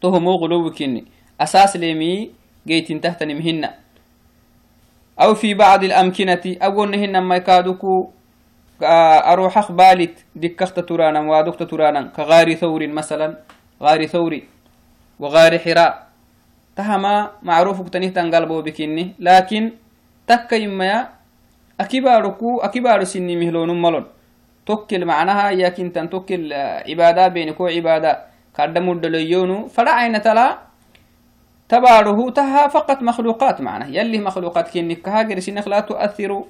[0.00, 1.04] تو مو غلو بكني.
[1.40, 2.30] أساس ليمي
[2.66, 3.70] جيتين تحت نمهن
[5.20, 8.10] أو في بعض الأمكنة أقول نهن ما يكادوكو.
[9.32, 13.38] أروح أخبالت دكخت ترانا وادكت ترانا كغار ثور مثلا
[13.82, 14.40] غار ثور
[15.18, 16.06] وغار حراء.
[16.76, 19.72] تهما معروف تنيه تنقلبو بكني لكن
[20.26, 21.08] تكا يما
[21.80, 24.06] أكباركو أكبار سني مهلون ملون.
[24.66, 26.52] توكل معناها ياكن تن توكل
[26.88, 28.18] عبادة بينكو عبادة
[28.56, 30.58] كردمو دليونو فلا عين تلا
[31.68, 36.44] تباره تها فقط مخلوقات معنا يلي مخلوقات كينك كهاجر سنك لا تؤثر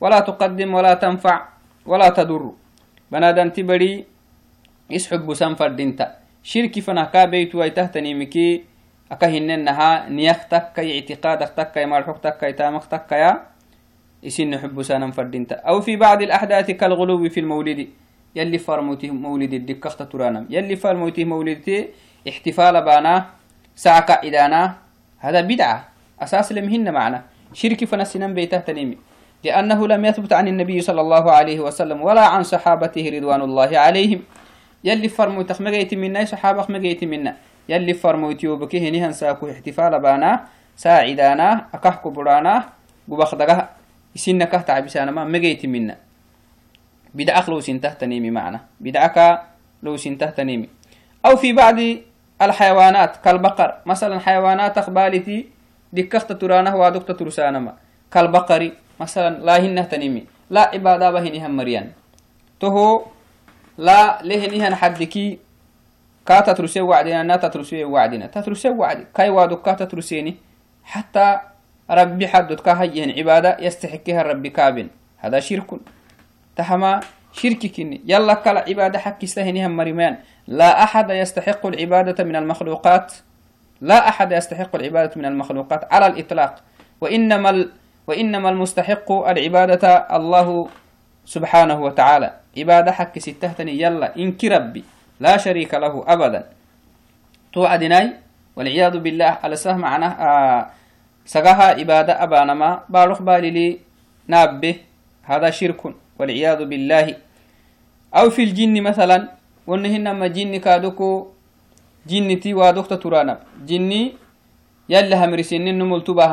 [0.00, 1.57] ولا تقدم ولا تنفع.
[1.88, 2.52] ولا تضر
[3.08, 4.04] بنادن تبري
[4.90, 6.06] يسحب سنفر دينتا
[6.44, 8.64] شركي فنا كابيت ويتهتني مكي
[9.08, 13.32] أكهننها نيختك اعتقادك كي مرحوك كي تامك تك يا
[14.22, 15.54] يسن حب سانا فردينتا.
[15.64, 17.88] أو في بعض الأحداث كالغلو في المولد
[18.36, 20.46] يلي فرموته مولد الدكخت ترانم.
[20.50, 21.88] يلي فرموته مولدتي
[22.28, 23.26] احتفال بانا
[23.76, 24.74] ساعة إدانا
[25.18, 25.88] هذا بدعة.
[26.20, 27.22] أساس لمهن معنا.
[27.54, 28.98] شرك فنسنا بيته تنيمي.
[29.44, 34.20] لأنه لم يثبت عن النبي صلى الله عليه وسلم ولا عن صحابته رضوان الله عليهم.
[34.84, 37.36] يلي فرموتك مجيت منا صحابك مجيت منا.
[37.68, 40.46] يلي فرموت يوبك هنيهن ساكو احتفال بانا
[40.76, 42.64] ساعدانا أكحكو برانا
[43.10, 43.68] قبخدقه
[44.16, 45.96] يسنك تعبسانا ما مجيت منا.
[47.14, 48.60] بدعك لو سنته تنيمي معنا.
[48.80, 49.42] بدعك
[49.82, 50.68] لو سنته تنيمي.
[51.26, 51.78] أو في بعض
[52.42, 53.74] الحيوانات كالبقر.
[53.86, 55.46] مثلا حيوانات أخبالتي
[55.92, 57.74] دكخت ترانه وادكت ترسانما
[58.12, 61.92] كالبقر مثلا لا هنه تنمي لا عبادة بهنها مريان.
[62.60, 63.04] تهو
[63.78, 65.38] لا لهنها حدكي
[66.26, 68.26] كاتا ترسي وعدنا نا تترسي وعدنا.
[68.26, 70.36] تترسي وعد كاي وادك كاتا ترسيني
[70.84, 71.38] حتى
[71.90, 74.88] ربي حدد كهيهن عبادة يستحقها الرب كابن.
[75.18, 75.70] هذا شرك.
[76.56, 77.00] تهما
[77.32, 80.16] شركك يلا كلا عبادة حق استهنها مريمان.
[80.46, 83.12] لا أحد يستحق العبادة من المخلوقات.
[83.80, 86.54] لا أحد يستحق العبادة من المخلوقات على الإطلاق.
[87.00, 87.68] وإنما.
[88.08, 89.84] وإنما المستحق العبادة
[90.16, 90.48] الله
[91.28, 92.28] سبحانه وتعالى.
[92.56, 94.84] عبادة حق ستهتني يلا إنك ربي
[95.20, 96.42] لا شريك له أبدا.
[97.52, 98.06] توعدناي
[98.56, 100.60] والعياذ بالله على سه معناه آه
[101.28, 103.78] سقاها عبادة أبانما بارخ بالي لي
[104.26, 104.74] نابه
[105.28, 107.06] هذا شرك والعياذ بالله.
[108.16, 109.28] أو في الجن مثلا
[109.68, 111.28] ونهن ما جن كادوكو
[112.08, 113.34] جنتي وادوكتا ترانا
[113.68, 114.16] جني
[114.88, 116.24] يلا همرسين نمل تبا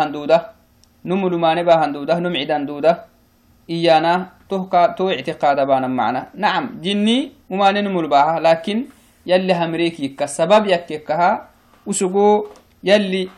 [1.05, 3.05] هندودة نمل ماني با هندودة نمعدان دودة.
[3.69, 6.27] إيانا توكا تو اعتقاد بانا معنا.
[6.35, 8.85] نعم جني وما نمل باها لكن
[9.25, 11.47] يلي همريكي كسبب يكيكها
[11.85, 12.45] وسقو
[12.83, 13.29] يلي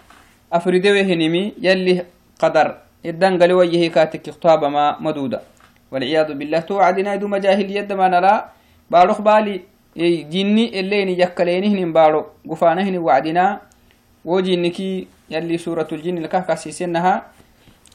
[0.53, 2.05] أفردوه هنمي يلي
[2.39, 2.67] قدر.
[3.05, 5.41] إدان قالوا يهي كاتك خطابة ما مدودة.
[5.91, 8.35] والعياذ بالله توعدنا دو مجاهل يد ما نرى
[8.91, 9.61] باروخ بالي
[9.97, 13.59] jinni eleni yakkaleenihnin baaro gufaanahini wacdina
[14.25, 17.21] wo jinniki yalli suuratul-jinni lakah kasiisenaha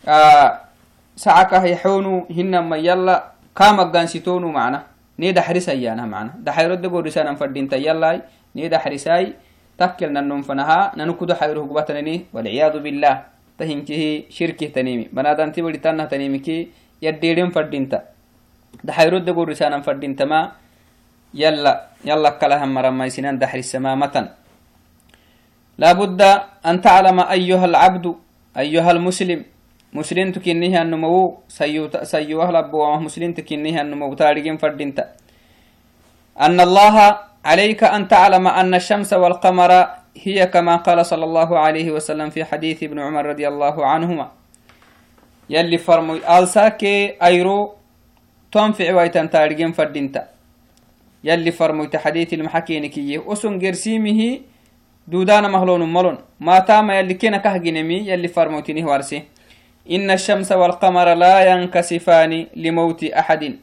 [0.04, 4.84] sacaka yaxonu hinama yala ka maggansitonu mana
[5.18, 8.22] ni daxrisayana mana daxayrode gorisanan fadinta yalai
[8.54, 9.36] ni daxrisai
[9.78, 17.52] takkel nanon fanaha nanukudo xayro hugbatanani walciyadu billah tahinkihi shirki tanimi banadanti walitanah tanimiki yadderen
[17.52, 18.02] fadinta
[18.82, 20.56] daxayrode gorisanan fadintama
[21.34, 24.32] yala yala kalahan maramaisinan daxrisamamatan
[25.78, 28.16] labudda an taclama ayuha alcabdu
[28.56, 29.44] ayuha almuslim
[29.92, 31.38] مسلم تكنيه النمو
[32.02, 34.98] سيوه لبوه مسلم تكنيه النمو تارجين فردينت
[36.40, 36.96] أن الله
[37.44, 39.72] عليك أن تعلم أن الشمس والقمر
[40.16, 44.26] هي كما قال صلى الله عليه وسلم في حديث ابن عمر رضي الله عنهما.
[45.50, 47.74] يلي فرمي ألساكي أيرو
[48.52, 50.22] تنفع ويتن تارجين فردينتا
[51.24, 54.20] يلي فرموت حديث المحكينكي أسن قرسيمه
[55.08, 56.16] دودان مهلون ملون.
[56.40, 59.22] ما تام يلي كنا كهجنمي يلي فرموتني وارسي
[59.90, 63.56] إن الشمس والقمر لا ينكسفان لموت أحد.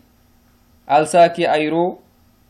[0.92, 2.00] ألساكي أيرو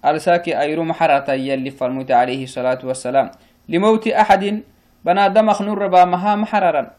[0.06, 3.32] ألساكي أيرو محرة يلي فرموت عليه الصلاة والسلام.
[3.70, 4.62] لموت أحد
[5.06, 6.92] بنادم خنور با مها محررا.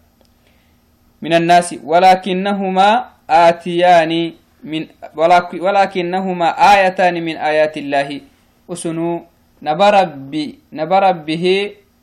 [1.23, 2.89] من الناس ولكنهما
[3.31, 4.33] آتيان
[4.65, 4.87] من
[5.61, 8.21] ولكنهما آيتان من آيات الله.
[8.71, 9.27] أسنو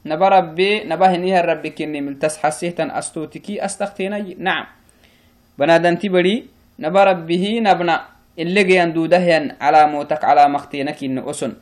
[0.08, 4.66] نبربي نبربه نبربي نبهني الرب كني من تسحسيتن أستوتكي أستختينا نعم.
[5.60, 6.46] بنادن تبري
[6.80, 7.96] نبربه نبنا
[8.40, 11.54] اللي جيان دودهيا على موتك على مختينك إن أسن.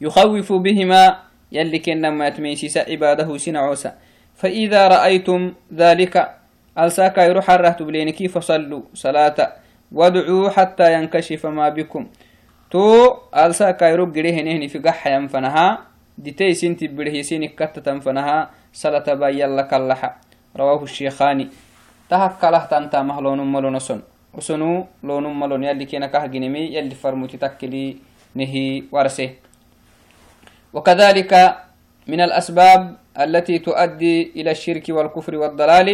[0.00, 1.16] يخوف بهما
[1.52, 3.94] يلي كنما يتميسيس عباده سنعوسا.
[4.36, 6.14] فإذا رأيتم ذلك
[6.78, 9.52] ألساكا يروح الرهت بلينكي فصلوا صلاة.
[9.92, 12.06] وادعوا حتى ينكشف ما بكم.
[12.70, 15.89] تو ألساكا يروح جريه نهني في قحة ينفنها.
[16.20, 20.10] ديتي سنتي بره سيني كتة تنفنها صلاة بايا لك اللحة
[20.52, 21.48] رواه الشيخاني.
[22.10, 24.00] تهكله تنتا مهلون ملون سن.
[24.36, 27.96] وسنو لون ملون يلي كينا كهجنمي يلي فرموتي تكلي
[28.36, 29.30] نهي ورسه.
[30.76, 31.32] وكذلك
[32.06, 32.80] من الأسباب
[33.16, 35.88] التي تؤدي إلى الشرك والكفر والضلال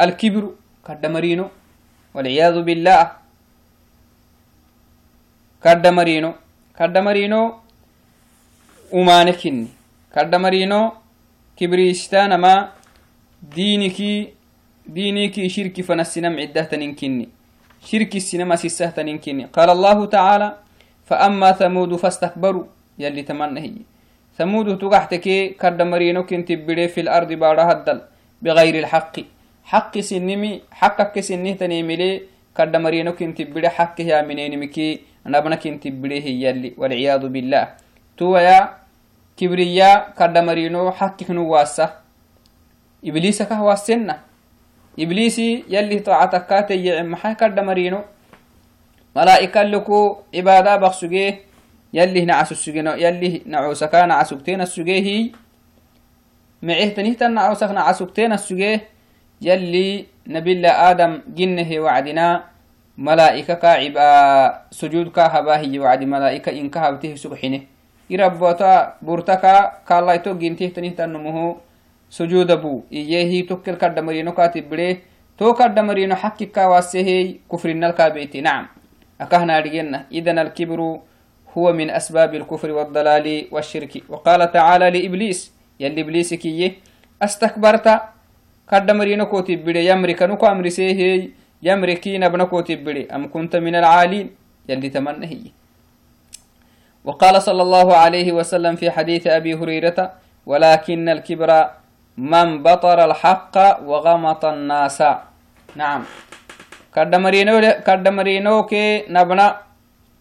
[0.00, 0.44] الكبر
[0.86, 1.46] كدمرينو
[2.14, 3.02] والعياذ بالله
[5.64, 6.30] كدمرينو
[6.78, 7.42] كدمرينو
[8.94, 9.66] أمانكني
[10.14, 10.92] كدمرينو
[11.56, 12.54] كبريستان ما
[13.42, 14.12] دينكي
[14.86, 17.28] دينيكي شرك فنسنم عدة تنكني
[17.88, 20.48] شرك السينما سيسه تنكني قال الله تعالى
[21.08, 22.64] فأما ثمود فاستكبروا
[22.98, 23.72] يلي تمنى هي
[24.38, 25.26] ثمود تقحتك
[25.60, 28.00] كدمرينو كنت بدي في الأرض بارها الدل
[28.42, 29.16] بغير الحق
[29.64, 32.10] حق سنمي حقك سنه تنيملي
[32.56, 37.64] كدمرينو كنت بدي حق يا منين مكي نبنا كنت بدي هي يلي والعياذ بالله
[38.16, 38.79] تو يا
[39.40, 41.88] كبريا كدمرينو حقك نواسة
[43.00, 44.16] إبليسك هو السنة
[45.00, 48.04] إبليسي يلي طاعتك كاتي يعم حي كدمرينو.
[49.16, 51.40] ملائكة لكو عبادة بخسجيه
[51.96, 55.32] يلي نعسو السجنا يلي نعوسكا نعسوكتين السجيه
[56.62, 58.88] معه تنهتن نعوسك نعسوكتين السجيه
[59.40, 62.44] يلي نبي الله آدم جنه وعدنا.
[62.98, 64.10] ملائكة كاعبا.
[64.70, 67.79] سجود كهباهي وعد ملائكة إن كهبته سبحنه
[72.10, 74.96] سجود بو إيهي توكل كدمرينو كاتب بليه
[75.38, 78.66] تو كدمرينو حكي واسهي كفر النالكابيتي نعم
[79.20, 80.80] أكهنا رجينا إذن الكبر
[81.54, 86.72] هو من أسباب الكفر والضلال والشرك وقال تعالى لإبليس يلي إبليس كيه
[87.22, 87.86] استكبرت
[88.70, 91.30] كدمرين كوتي بدي يمرك نكو أمري سيهي
[91.62, 94.30] يمركين ابن بدي أم كنت من العالين
[94.68, 95.59] يلي تمنى هي
[97.04, 99.98] وقال صلى الله عليه وسلم في حديث أبي هريرة
[100.46, 101.50] ولكن الكبر
[102.16, 103.54] من بطر الحق
[103.88, 104.98] وغمط الناس.
[105.76, 106.02] نعم.
[106.94, 107.54] كدمرينو
[107.86, 109.46] كدمرينو كي نبنا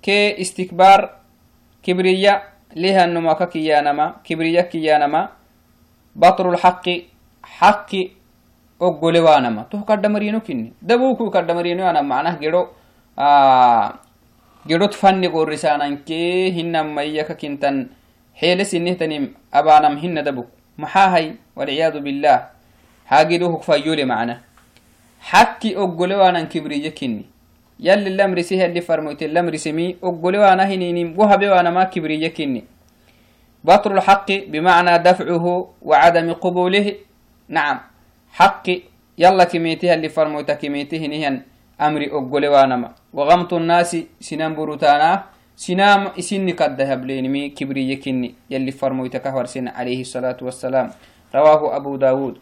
[0.06, 1.00] كي استكبار
[1.84, 2.34] كبرية
[2.76, 5.22] لها النما كيانما كبرية كيانما
[6.16, 6.86] بطر الحق
[7.44, 7.92] حق
[8.82, 12.68] أقولوانما تو كدمرينو كني دبوكو كدمرينو أنا معناه جرو
[13.20, 13.94] آه
[17.34, 17.88] كنتن
[18.36, 22.38] حيل سنه تنم أبانم هن دبوك محاهي والعياذ بالله
[23.06, 24.42] حاجدوه كفايولي معنا
[25.22, 27.26] حكي أقولوانا كبرية كني
[27.80, 32.64] يلي لمرسيه اللي فرموت لمرسمي أقولي وأنا هنيني وهبي وأنا ما كبري يكني
[33.64, 35.46] بطر الحق بمعنى دفعه
[35.82, 36.96] وعدم قبوله
[37.48, 37.80] نعم
[38.32, 38.64] حق
[39.18, 41.42] يلا كميتها اللي فرموت كميته نهن
[41.82, 45.24] أمري أقولي وأنا ما وغمط الناس سنام بروتانا.
[45.56, 48.36] سنام إسني قد ذهب لينمي كبري يكني.
[48.52, 50.92] يلي فرموت كهور سن عليه الصلاة والسلام.
[51.36, 52.38] رواه أبو داود.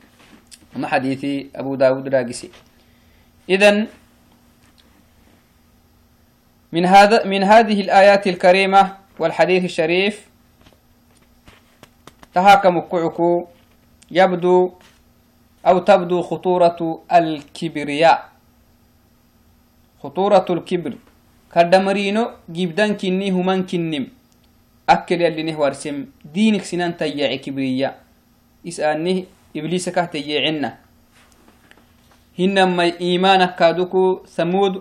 [0.76, 2.50] ما حديثي أبو داود راقسي
[3.50, 3.88] إذن
[6.72, 10.28] من هذا من هذه الآيات الكريمة والحديث الشريف
[12.34, 13.48] تهاكم كعكو
[14.12, 14.74] يبدو
[15.68, 18.20] أو تبدو خطورة الكبرياء.
[20.08, 20.94] خطورة الكبر
[21.54, 24.08] كدمرينو جبدان كني همان كنم
[24.90, 25.98] أكل يلي نهوار سم
[26.36, 27.94] دينك سنان تيعي كبرياء
[28.68, 29.18] إسأنه
[29.56, 30.72] إبليس كهت يعنا
[32.40, 34.74] هنما إيمانك كادوكو ثمود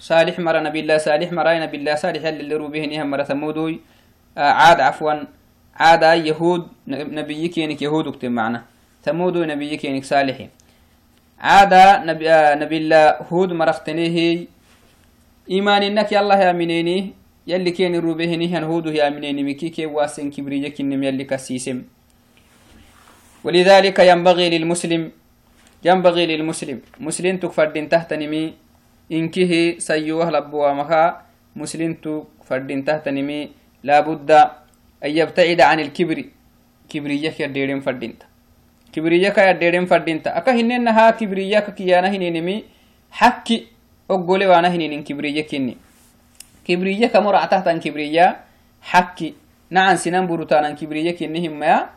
[0.00, 3.80] صالح مرة نبي الله صالح مرة نبي الله صالح اللي روبه نهم مرة ثمودوي
[4.36, 5.14] عاد عفوا
[5.80, 8.60] عاد يهود نبي كينك يهود اكتب معنا
[9.04, 10.38] ثمود نبي كينك صالح
[11.40, 11.72] عاد
[12.08, 12.28] نبي,
[12.62, 14.53] نبي الله هود مرختنيه
[15.50, 17.12] إيمان إنك يالله يا منيني
[17.46, 21.82] يلي كين روبه نهن هود يا منيني مكي كي واسن كبريجك إنم يلي كسيسم.
[23.44, 25.02] ولذلك ينبغي للمسلم
[25.84, 28.54] ينبغي للمسلم مسلم تكفر تحت نمي
[29.12, 31.04] إنكه سيوه لبوا مخا
[31.56, 33.40] مسلمتو فردين تحت نمي
[33.84, 34.30] لابد
[35.04, 36.24] أن يبتعد عن الكبر.
[36.88, 38.14] كبرية يديرين فردين
[38.92, 42.64] كبرية يديرين فردين أكا هننها كبرية كيانا هننمي
[43.10, 43.73] حكي
[45.02, 45.76] كبرية كني
[46.64, 48.36] كبرية كمر عتهتن كبرية
[48.82, 49.34] حكي
[49.70, 51.90] نعم سنان بروتانا كبرية كني هم يا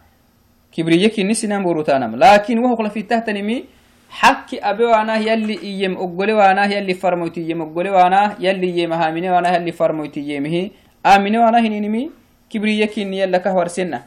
[0.71, 3.63] كبرية كني سنان بروتانا لكن وهو في تحت نمي
[4.09, 9.29] حكي أبي وأنا يلي إيم أقولي وأنا يلي فرموتي يم أقولي وأنا يلي يم هامني
[9.29, 10.69] وأنا يلي فرموتي يمه
[11.05, 12.03] آمني وأنا هنينمي
[12.49, 14.03] كبرية كني يلا كهور سنة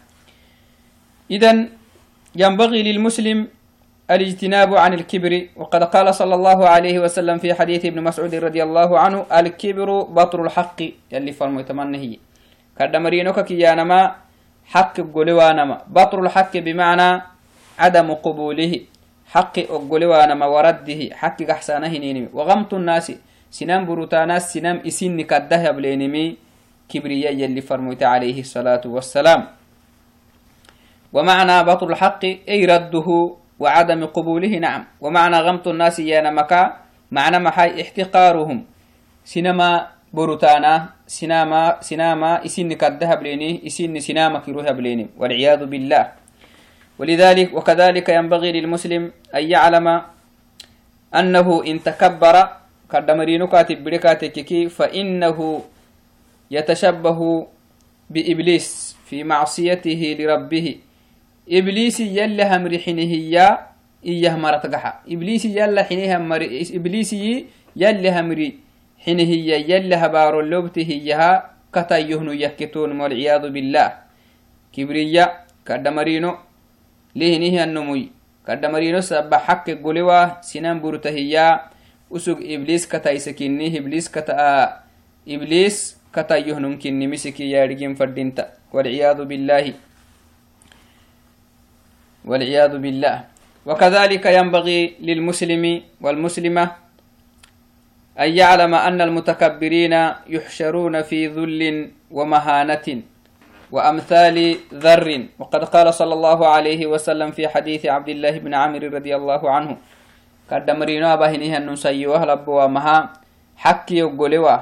[1.30, 1.68] إذن
[2.36, 3.48] ينبغي للمسلم
[4.10, 5.32] الاجتناب عن الكبر.
[5.56, 10.42] وقد قال صلى الله عليه وسلم في حديث ابن مسعود رضي الله عنه الكبر بطر
[10.42, 10.80] الحق.
[11.12, 11.62] يلي فرمو
[11.94, 12.18] هي.
[12.78, 14.00] كدمرينك كيانما
[14.66, 17.22] حق قلوانما بطر الحق بمعنى
[17.78, 18.72] عدم قبوله.
[19.30, 21.00] حق أقلوانما ورده.
[21.14, 22.28] حق أحسانه نينمي.
[22.34, 23.12] وغمت الناس
[23.50, 26.36] سنام بروتاناس سنام إسن كالدهب لينمي
[26.90, 29.40] كبريا يلي فرموت عليه الصلاة والسلام.
[31.14, 33.08] ومعنى بطر الحق أي رده.
[33.60, 34.82] وعدم قبوله نعم.
[35.00, 36.62] ومعنى غمط الناس يانا مكا
[37.12, 38.64] معنى محاي احتقارهم
[39.24, 39.68] سينما
[40.16, 46.04] بروتانا سينما سينما إسن كالذهب ليني إسن سينما كروها بليني والعياذ بالله.
[46.98, 49.02] ولذلك وكذلك ينبغي للمسلم
[49.34, 49.86] أن يعلم
[51.14, 52.36] أنه إن تكبر
[52.92, 55.38] كدمرين كاتب بركاتك فإنه
[56.50, 57.20] يتشبه
[58.10, 60.66] بإبليس في معصيته لربه.
[61.50, 63.12] إبليس يلا همري حينه
[64.06, 66.42] إيه مرت قحا إبليس يلا حينها مر
[66.78, 67.12] إبليس
[67.76, 68.48] يلا همري
[69.04, 69.30] حينه
[69.70, 73.88] يلا هبار اللوبته يها كتا يهنو يكتون والعياذ بالله.
[74.74, 75.26] كبرية
[75.66, 76.32] كدمرينو
[77.18, 78.04] لهنه النموي.
[78.46, 81.46] كدمرينو سبب حق قلوا سنان برتهيا
[82.10, 84.38] أسوق إبليس كتا يسكني إبليس كتا
[85.28, 85.76] إبليس
[86.14, 88.44] كتا يهنم كني مسكي يا رجيم فردينتا.
[88.74, 89.89] والعياذ بالله.
[92.24, 93.16] والعياذ بالله.
[93.66, 95.64] وكذلك ينبغي للمسلم
[96.00, 96.64] والمسلمة
[98.20, 99.94] أن يعلم أن المتكبرين
[100.26, 101.60] يحشرون في ذل
[102.10, 102.86] ومهانة
[103.70, 104.36] وأمثال
[104.74, 105.08] ذر.
[105.38, 109.76] وقد قال صلى الله عليه وسلم في حديث عبد الله بن عامر رضي الله عنه
[110.50, 112.98] كدمرينو أبهنها النسيوه لبوا مها
[113.56, 114.56] حكي يقولوا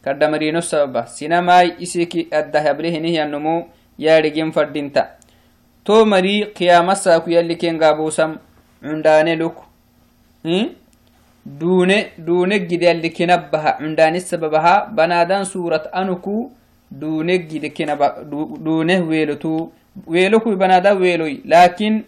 [0.00, 3.56] كدمرينو السبب سينماي إسيكي الدهب لهنه النمو
[4.00, 5.15] يا رجيم فردينتا
[5.86, 8.38] to mari qiyamasaku yalli ken gabusam
[8.82, 9.56] cundane luk
[11.60, 16.50] dune dune gide yalli kenabbaha cundani sababaha banadan surat anuku
[16.90, 18.08] dune gide kenaba
[18.66, 19.70] dune welotu
[20.06, 22.02] weloku banada weloy lakin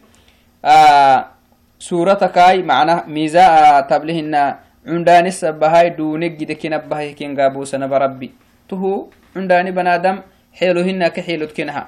[1.78, 3.46] suratakai mana miza
[3.88, 4.42] tablihina
[4.84, 8.28] cundani sabahai dune gide kenabbaha ken gabusanaba rabbi
[8.68, 8.92] tuhu
[9.34, 10.22] cundani banadam
[10.58, 11.86] xeelohina ka xeelod kenaha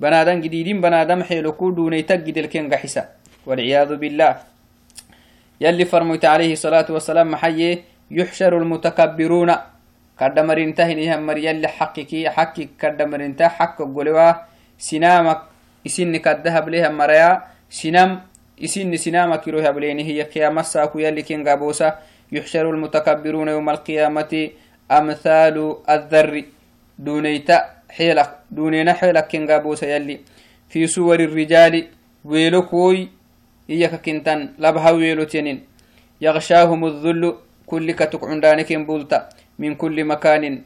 [0.00, 3.08] بنادم جديدين بنادم حيلكو دوني تجد الكن قحسا
[3.46, 4.36] والعياذ بالله.
[5.60, 9.50] يلي فرميت عليه الصلاة والسلام محيي يحشر المتكبرون.
[10.20, 14.32] كدمرين تهني هم يلي حقكي حقك كدمرين ته حق قلوا.
[14.78, 15.40] سنامك
[15.86, 17.42] إسن كالذهب لها مريا.
[17.70, 18.10] سنام
[18.64, 21.98] إسن سنامك يروها بليني هي قيامة ساكو يلي كن قابوسا
[22.32, 24.50] يحشر المتكبرون يوم القيامة
[24.90, 25.56] أمثال
[25.90, 26.44] الذر.
[26.98, 30.20] دونيتا حيلك دونينا حيلك كنغا بوسا يلي
[30.68, 31.74] في صور الرجال
[32.24, 33.08] ويلو كوي
[33.70, 35.58] إياك كنتن لبها ويلو تنين
[36.20, 37.22] يغشاهم الذل
[37.66, 39.28] كل كتك عندانك بولتا
[39.58, 40.62] من كل مكان.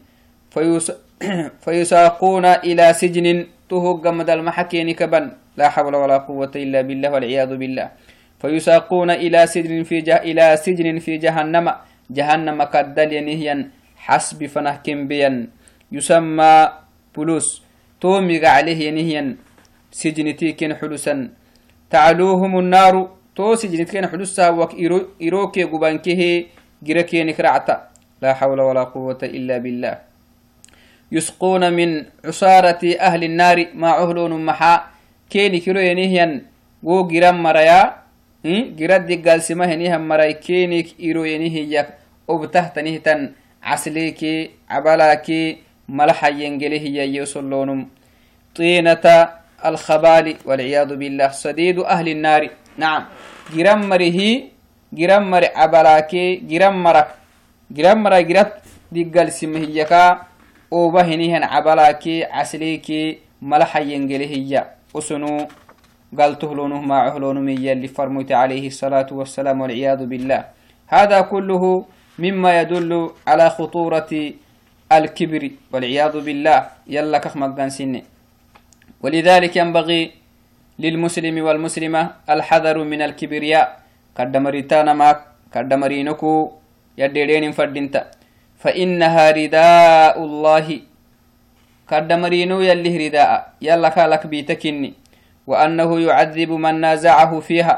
[0.51, 0.93] فيس
[1.65, 3.27] فيساقون إلى سجن
[3.71, 5.25] تهق مد المحكين كبن.
[5.57, 7.89] لا حول ولا قوة إلا بالله والعياذ بالله.
[8.41, 11.67] فيساقون إلى سجن في جه إلى سجن في جهنم.
[12.11, 15.31] جهنم كدل ينهيا حسب فنه بيا.
[15.93, 16.55] يسمى
[17.16, 17.48] بلوس
[18.02, 19.36] تومي عليه ينهيا
[19.92, 21.30] سجنتي كن حلوسا
[21.90, 22.96] تعلوهم النار
[23.36, 24.72] تو سجنت كن حلوسا وك
[25.22, 26.22] إروكي قبانكه
[26.84, 27.76] جركي نكرعتا
[28.22, 29.98] لا حول ولا قوة إلا بالله
[31.12, 34.74] يسقون من عصارة أهل النار ما عهلون محا
[35.30, 36.42] كيني كيلو ينهيا
[36.84, 38.06] wo giran maraya
[38.46, 41.98] girad diggalsima henihan maray kenik iro yenihiyak
[42.30, 44.54] obtahtanihtan casleki
[45.93, 47.87] cabalaki ملحين هي يوصلونم
[48.57, 49.29] طينة
[49.65, 51.29] الخبال والعياذ بالله.
[51.29, 52.49] صديد أهل النار.
[52.79, 53.05] نعم.
[53.55, 54.19] جرمره
[54.93, 57.09] جرمر عبلاكي جرمرك
[57.71, 58.53] جرمر جرت
[58.93, 60.05] دقل سمهيكا
[60.71, 64.65] وبهنهن عبلاكي عسليكي ملحين هي
[64.97, 65.47] أسنو
[66.19, 70.45] قال تهلونه ما عهلون ميا اللي فرمت عليه الصلاة والسلام والعياذ بالله.
[70.89, 71.85] هذا كله
[72.19, 74.13] مما يدل على خطورة
[74.99, 76.59] الكبر والعياذ بالله.
[76.87, 78.03] يلا كخمقان سنة
[79.03, 80.01] ولذلك ينبغي
[80.79, 83.67] للمسلم والمسلمة الحذر من الكبرياء
[84.19, 85.19] كدمريتانا ماك
[85.55, 86.33] كدمرينكو
[86.99, 87.95] يديرين فردنت
[88.63, 90.67] فإنها رداء الله.
[91.91, 93.59] كدمرينو يلي رداء.
[93.59, 94.91] يلا كالك بيتكني.
[95.47, 97.77] وأنه يعذب من نازعه فيها.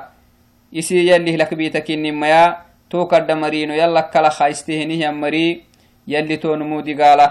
[0.73, 2.57] يسي يلي لك بيتكني ميا
[2.91, 5.74] تو كدمرينو يلا كلا خايستهنه يمري
[6.09, 7.31] يلي تو نمودي قال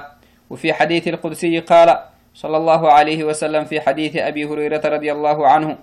[0.49, 1.89] وفي حديث القدسي قال
[2.33, 5.77] صلى الله عليه وسلم في حديث أبي هريرة رضي الله عنه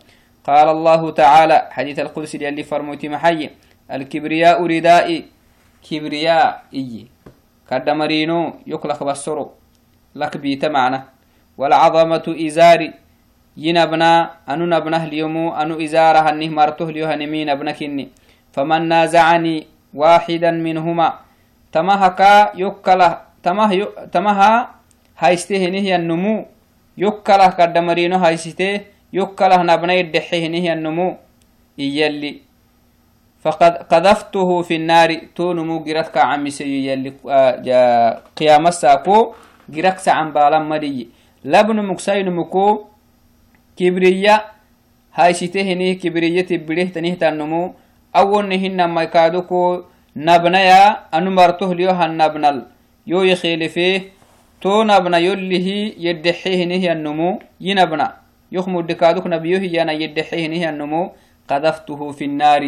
[0.45, 3.51] قال الله تعالى حديث القدس يلي فرموتي محي
[3.91, 5.25] الكبرياء ردائي
[5.91, 7.07] كبرياء إي
[7.71, 9.51] كدمرينو يكلك بسرو
[10.15, 11.21] لك بيت معنا.
[11.59, 12.89] والعظمة إزاري
[13.57, 18.09] ينبنا أنو نبنه اليوم أنو إزاره أنه مرته ليه نمين ابنكني
[18.53, 21.09] فمن نازعني واحدا منهما
[21.73, 23.11] تمهكا يكله
[23.43, 23.71] تمه
[24.13, 24.51] تمها
[25.19, 26.47] هايسته هي النمو
[26.99, 28.81] يكله كدمرينو هايسته
[29.13, 31.09] يكله نبني الدحيه هي النمو
[31.79, 32.33] يلي
[33.41, 39.35] فقد قذفته في النار تون مو جرتك عم يلي آه قيام الساكو
[39.69, 41.09] جركس عن بالا مدي
[41.45, 42.85] لبن مكسين مكو
[43.77, 44.45] كبرية
[45.15, 47.75] هاي شتهني كبرية تبريه تنيه تنمو
[48.17, 49.83] أول نهن ما يكادوكو
[50.17, 50.83] نبنيا
[51.15, 52.57] أنو مرته ليو هنبنل
[53.07, 54.01] يو يخيل فيه
[54.61, 55.67] تو نبنا يله
[55.99, 57.41] يدحيه نهي النمو.
[57.61, 58.07] ينبنا
[58.53, 61.13] يخمو دكادوك نبيوه يانا يدحيه نهي النمو.
[61.49, 62.63] قذفته في النار.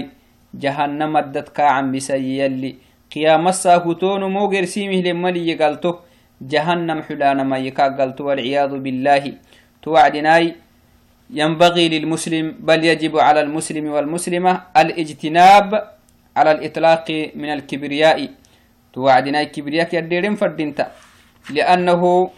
[0.55, 2.75] جهنم الدت كاعم بسي يلي.
[3.13, 5.93] قيام الساكتون مو قرسيمه لمالي يقالته
[6.41, 9.25] جهنم حلانا ما يكاقلت والعياذ بالله.
[9.83, 10.55] توعدناي
[11.31, 15.69] ينبغي للمسلم بل يجب على المسلم والمسلمة الإجتناب
[16.37, 18.29] على الإطلاق من الكبرياء.
[18.93, 20.87] توعدناي كبرياء يديرين فردينتا.
[21.51, 22.31] لأنه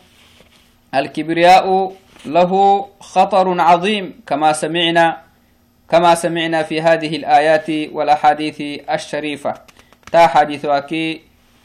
[0.94, 1.66] الكبرياء
[2.26, 2.52] له
[3.00, 5.06] خطر عظيم كما سمعنا
[5.90, 8.58] كما سمعنا في هذه الآيات والأحاديث
[8.90, 9.52] الشريفة.
[10.12, 11.20] تا حديث أكي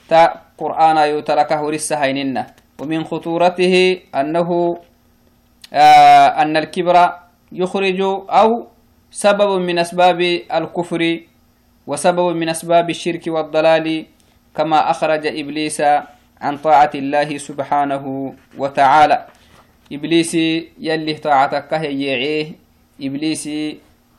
[0.10, 2.44] تا قرآن يتركه رسهيننا
[2.82, 3.76] ومن خطورته
[4.16, 4.50] أنه
[5.74, 6.98] آه أن الكبر
[7.52, 8.68] يخرج أو
[9.12, 10.22] سبب من أسباب
[10.54, 11.20] الكفر
[11.90, 14.06] وسبب من أسباب الشرك والضلال
[14.54, 15.82] كما أخرج إبليس
[16.42, 18.06] عن طاعة الله سبحانه
[18.58, 19.18] وتعالى.
[19.90, 20.34] إبليس
[20.78, 22.54] يلي طاعتك هي
[23.02, 23.46] إبليس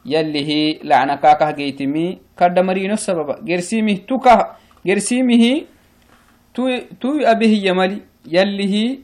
[0.03, 2.18] يلي لعنك جيتمي.
[2.39, 4.39] كدمرين السبب جرسيمه تكه
[4.87, 5.45] جرسيمه
[7.01, 7.99] تو أبيه يملي.
[8.27, 8.99] يلي هي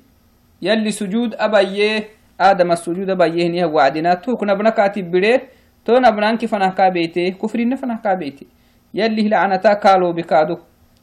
[0.63, 2.09] يلي سجود أبيه.
[2.41, 4.15] آدم السجود أبيه نيه وعدنا.
[4.15, 5.41] تو كنا بنا كاتب بره
[5.87, 8.47] تو نبنان كيف أنا كابيته كفرين فنا كابيته
[9.01, 10.57] يلي لعنتا كالو بكادو.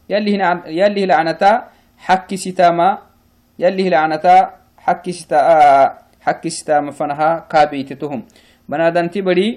[0.09, 0.33] يلي
[0.79, 1.51] يلي لعنتا
[2.05, 2.89] حكي ستاما.
[3.59, 4.35] يلي لعنتا
[4.85, 5.39] حكي ستا
[6.25, 8.19] حكي ستاما فنها كابيتتهم.
[8.69, 9.47] بنادن تبري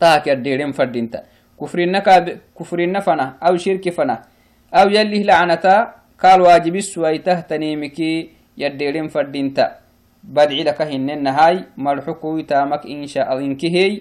[0.00, 1.20] تاك يديرين فردينتا
[1.60, 2.26] كفرين كاب
[2.58, 3.26] كفرين فنا.
[3.46, 4.16] أو شرك فنا.
[4.74, 5.74] أو يلي لعنتا
[6.22, 8.12] قال واجب السويته تنيمكي
[8.58, 9.66] يديرين فردينتا
[10.24, 14.00] بدعي لك هنن هاي مرحكو تامك إن شاء الله إنكهي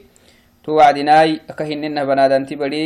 [0.64, 2.86] توعدناي كهنن بنادن تبري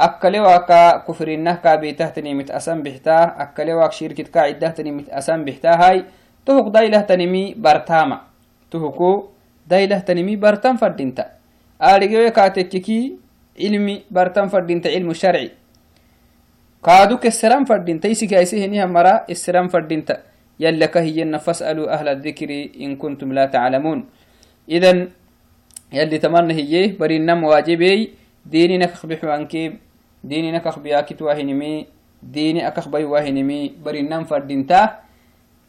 [0.00, 6.04] أكلي واكا كفرينه كابيته تنيمت أسم بحتاه أكلي واك شركة كاعدة تنيمت أسم بحتاه هاي
[6.46, 8.20] تهك دايله تنمي برتاما
[8.70, 9.28] تهكو
[9.70, 11.24] دايله تنمي برتام فردينتا
[11.82, 13.16] آلقوي كاتككي
[13.60, 15.50] علمي برتام فردينتا علم الشرعي
[16.84, 20.22] كادوك السلام فردينتا يسي كايسي هنيها مرا السلام فردينتا
[20.60, 23.32] يلك هي فاسألوا أهل الذكر إن كنتم
[28.46, 29.72] ديني نكخ بحوانكيب
[30.24, 31.86] ديني نكخ بياكت واهنمي
[32.22, 34.98] ديني أكخ بي واهنمي برينا فردينتا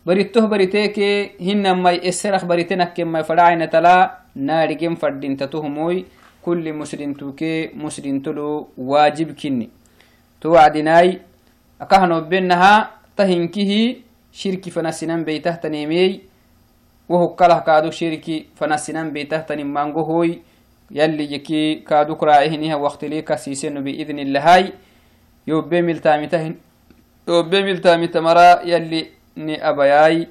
[0.05, 6.05] بريتوه بريتيكي هن ما يسرخ بريتنك كما فدعين تلا نارجم فردينتا تهموي
[6.41, 9.69] كل مسلم توكي مسلم تلو واجب كني
[10.41, 11.21] توعدناي
[11.81, 13.95] أكهنو بينها تهنكه
[14.31, 16.21] شركي فنسنان بيته تنيمي
[17.09, 20.41] وهو كله كادو شركي فنسنان بيته تنيم مانغوهوي
[20.91, 24.71] يلي يكي كادو كراعهنها وقت ليك سيسن بإذن الله
[25.47, 26.55] يوبي ملتامتهن
[27.27, 29.01] يوبي ملتامتمرا يلي
[29.37, 30.27] ني أبياي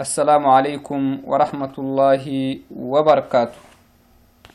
[0.00, 2.24] السلام عليكم ورحمة الله
[2.70, 3.71] وبركاته.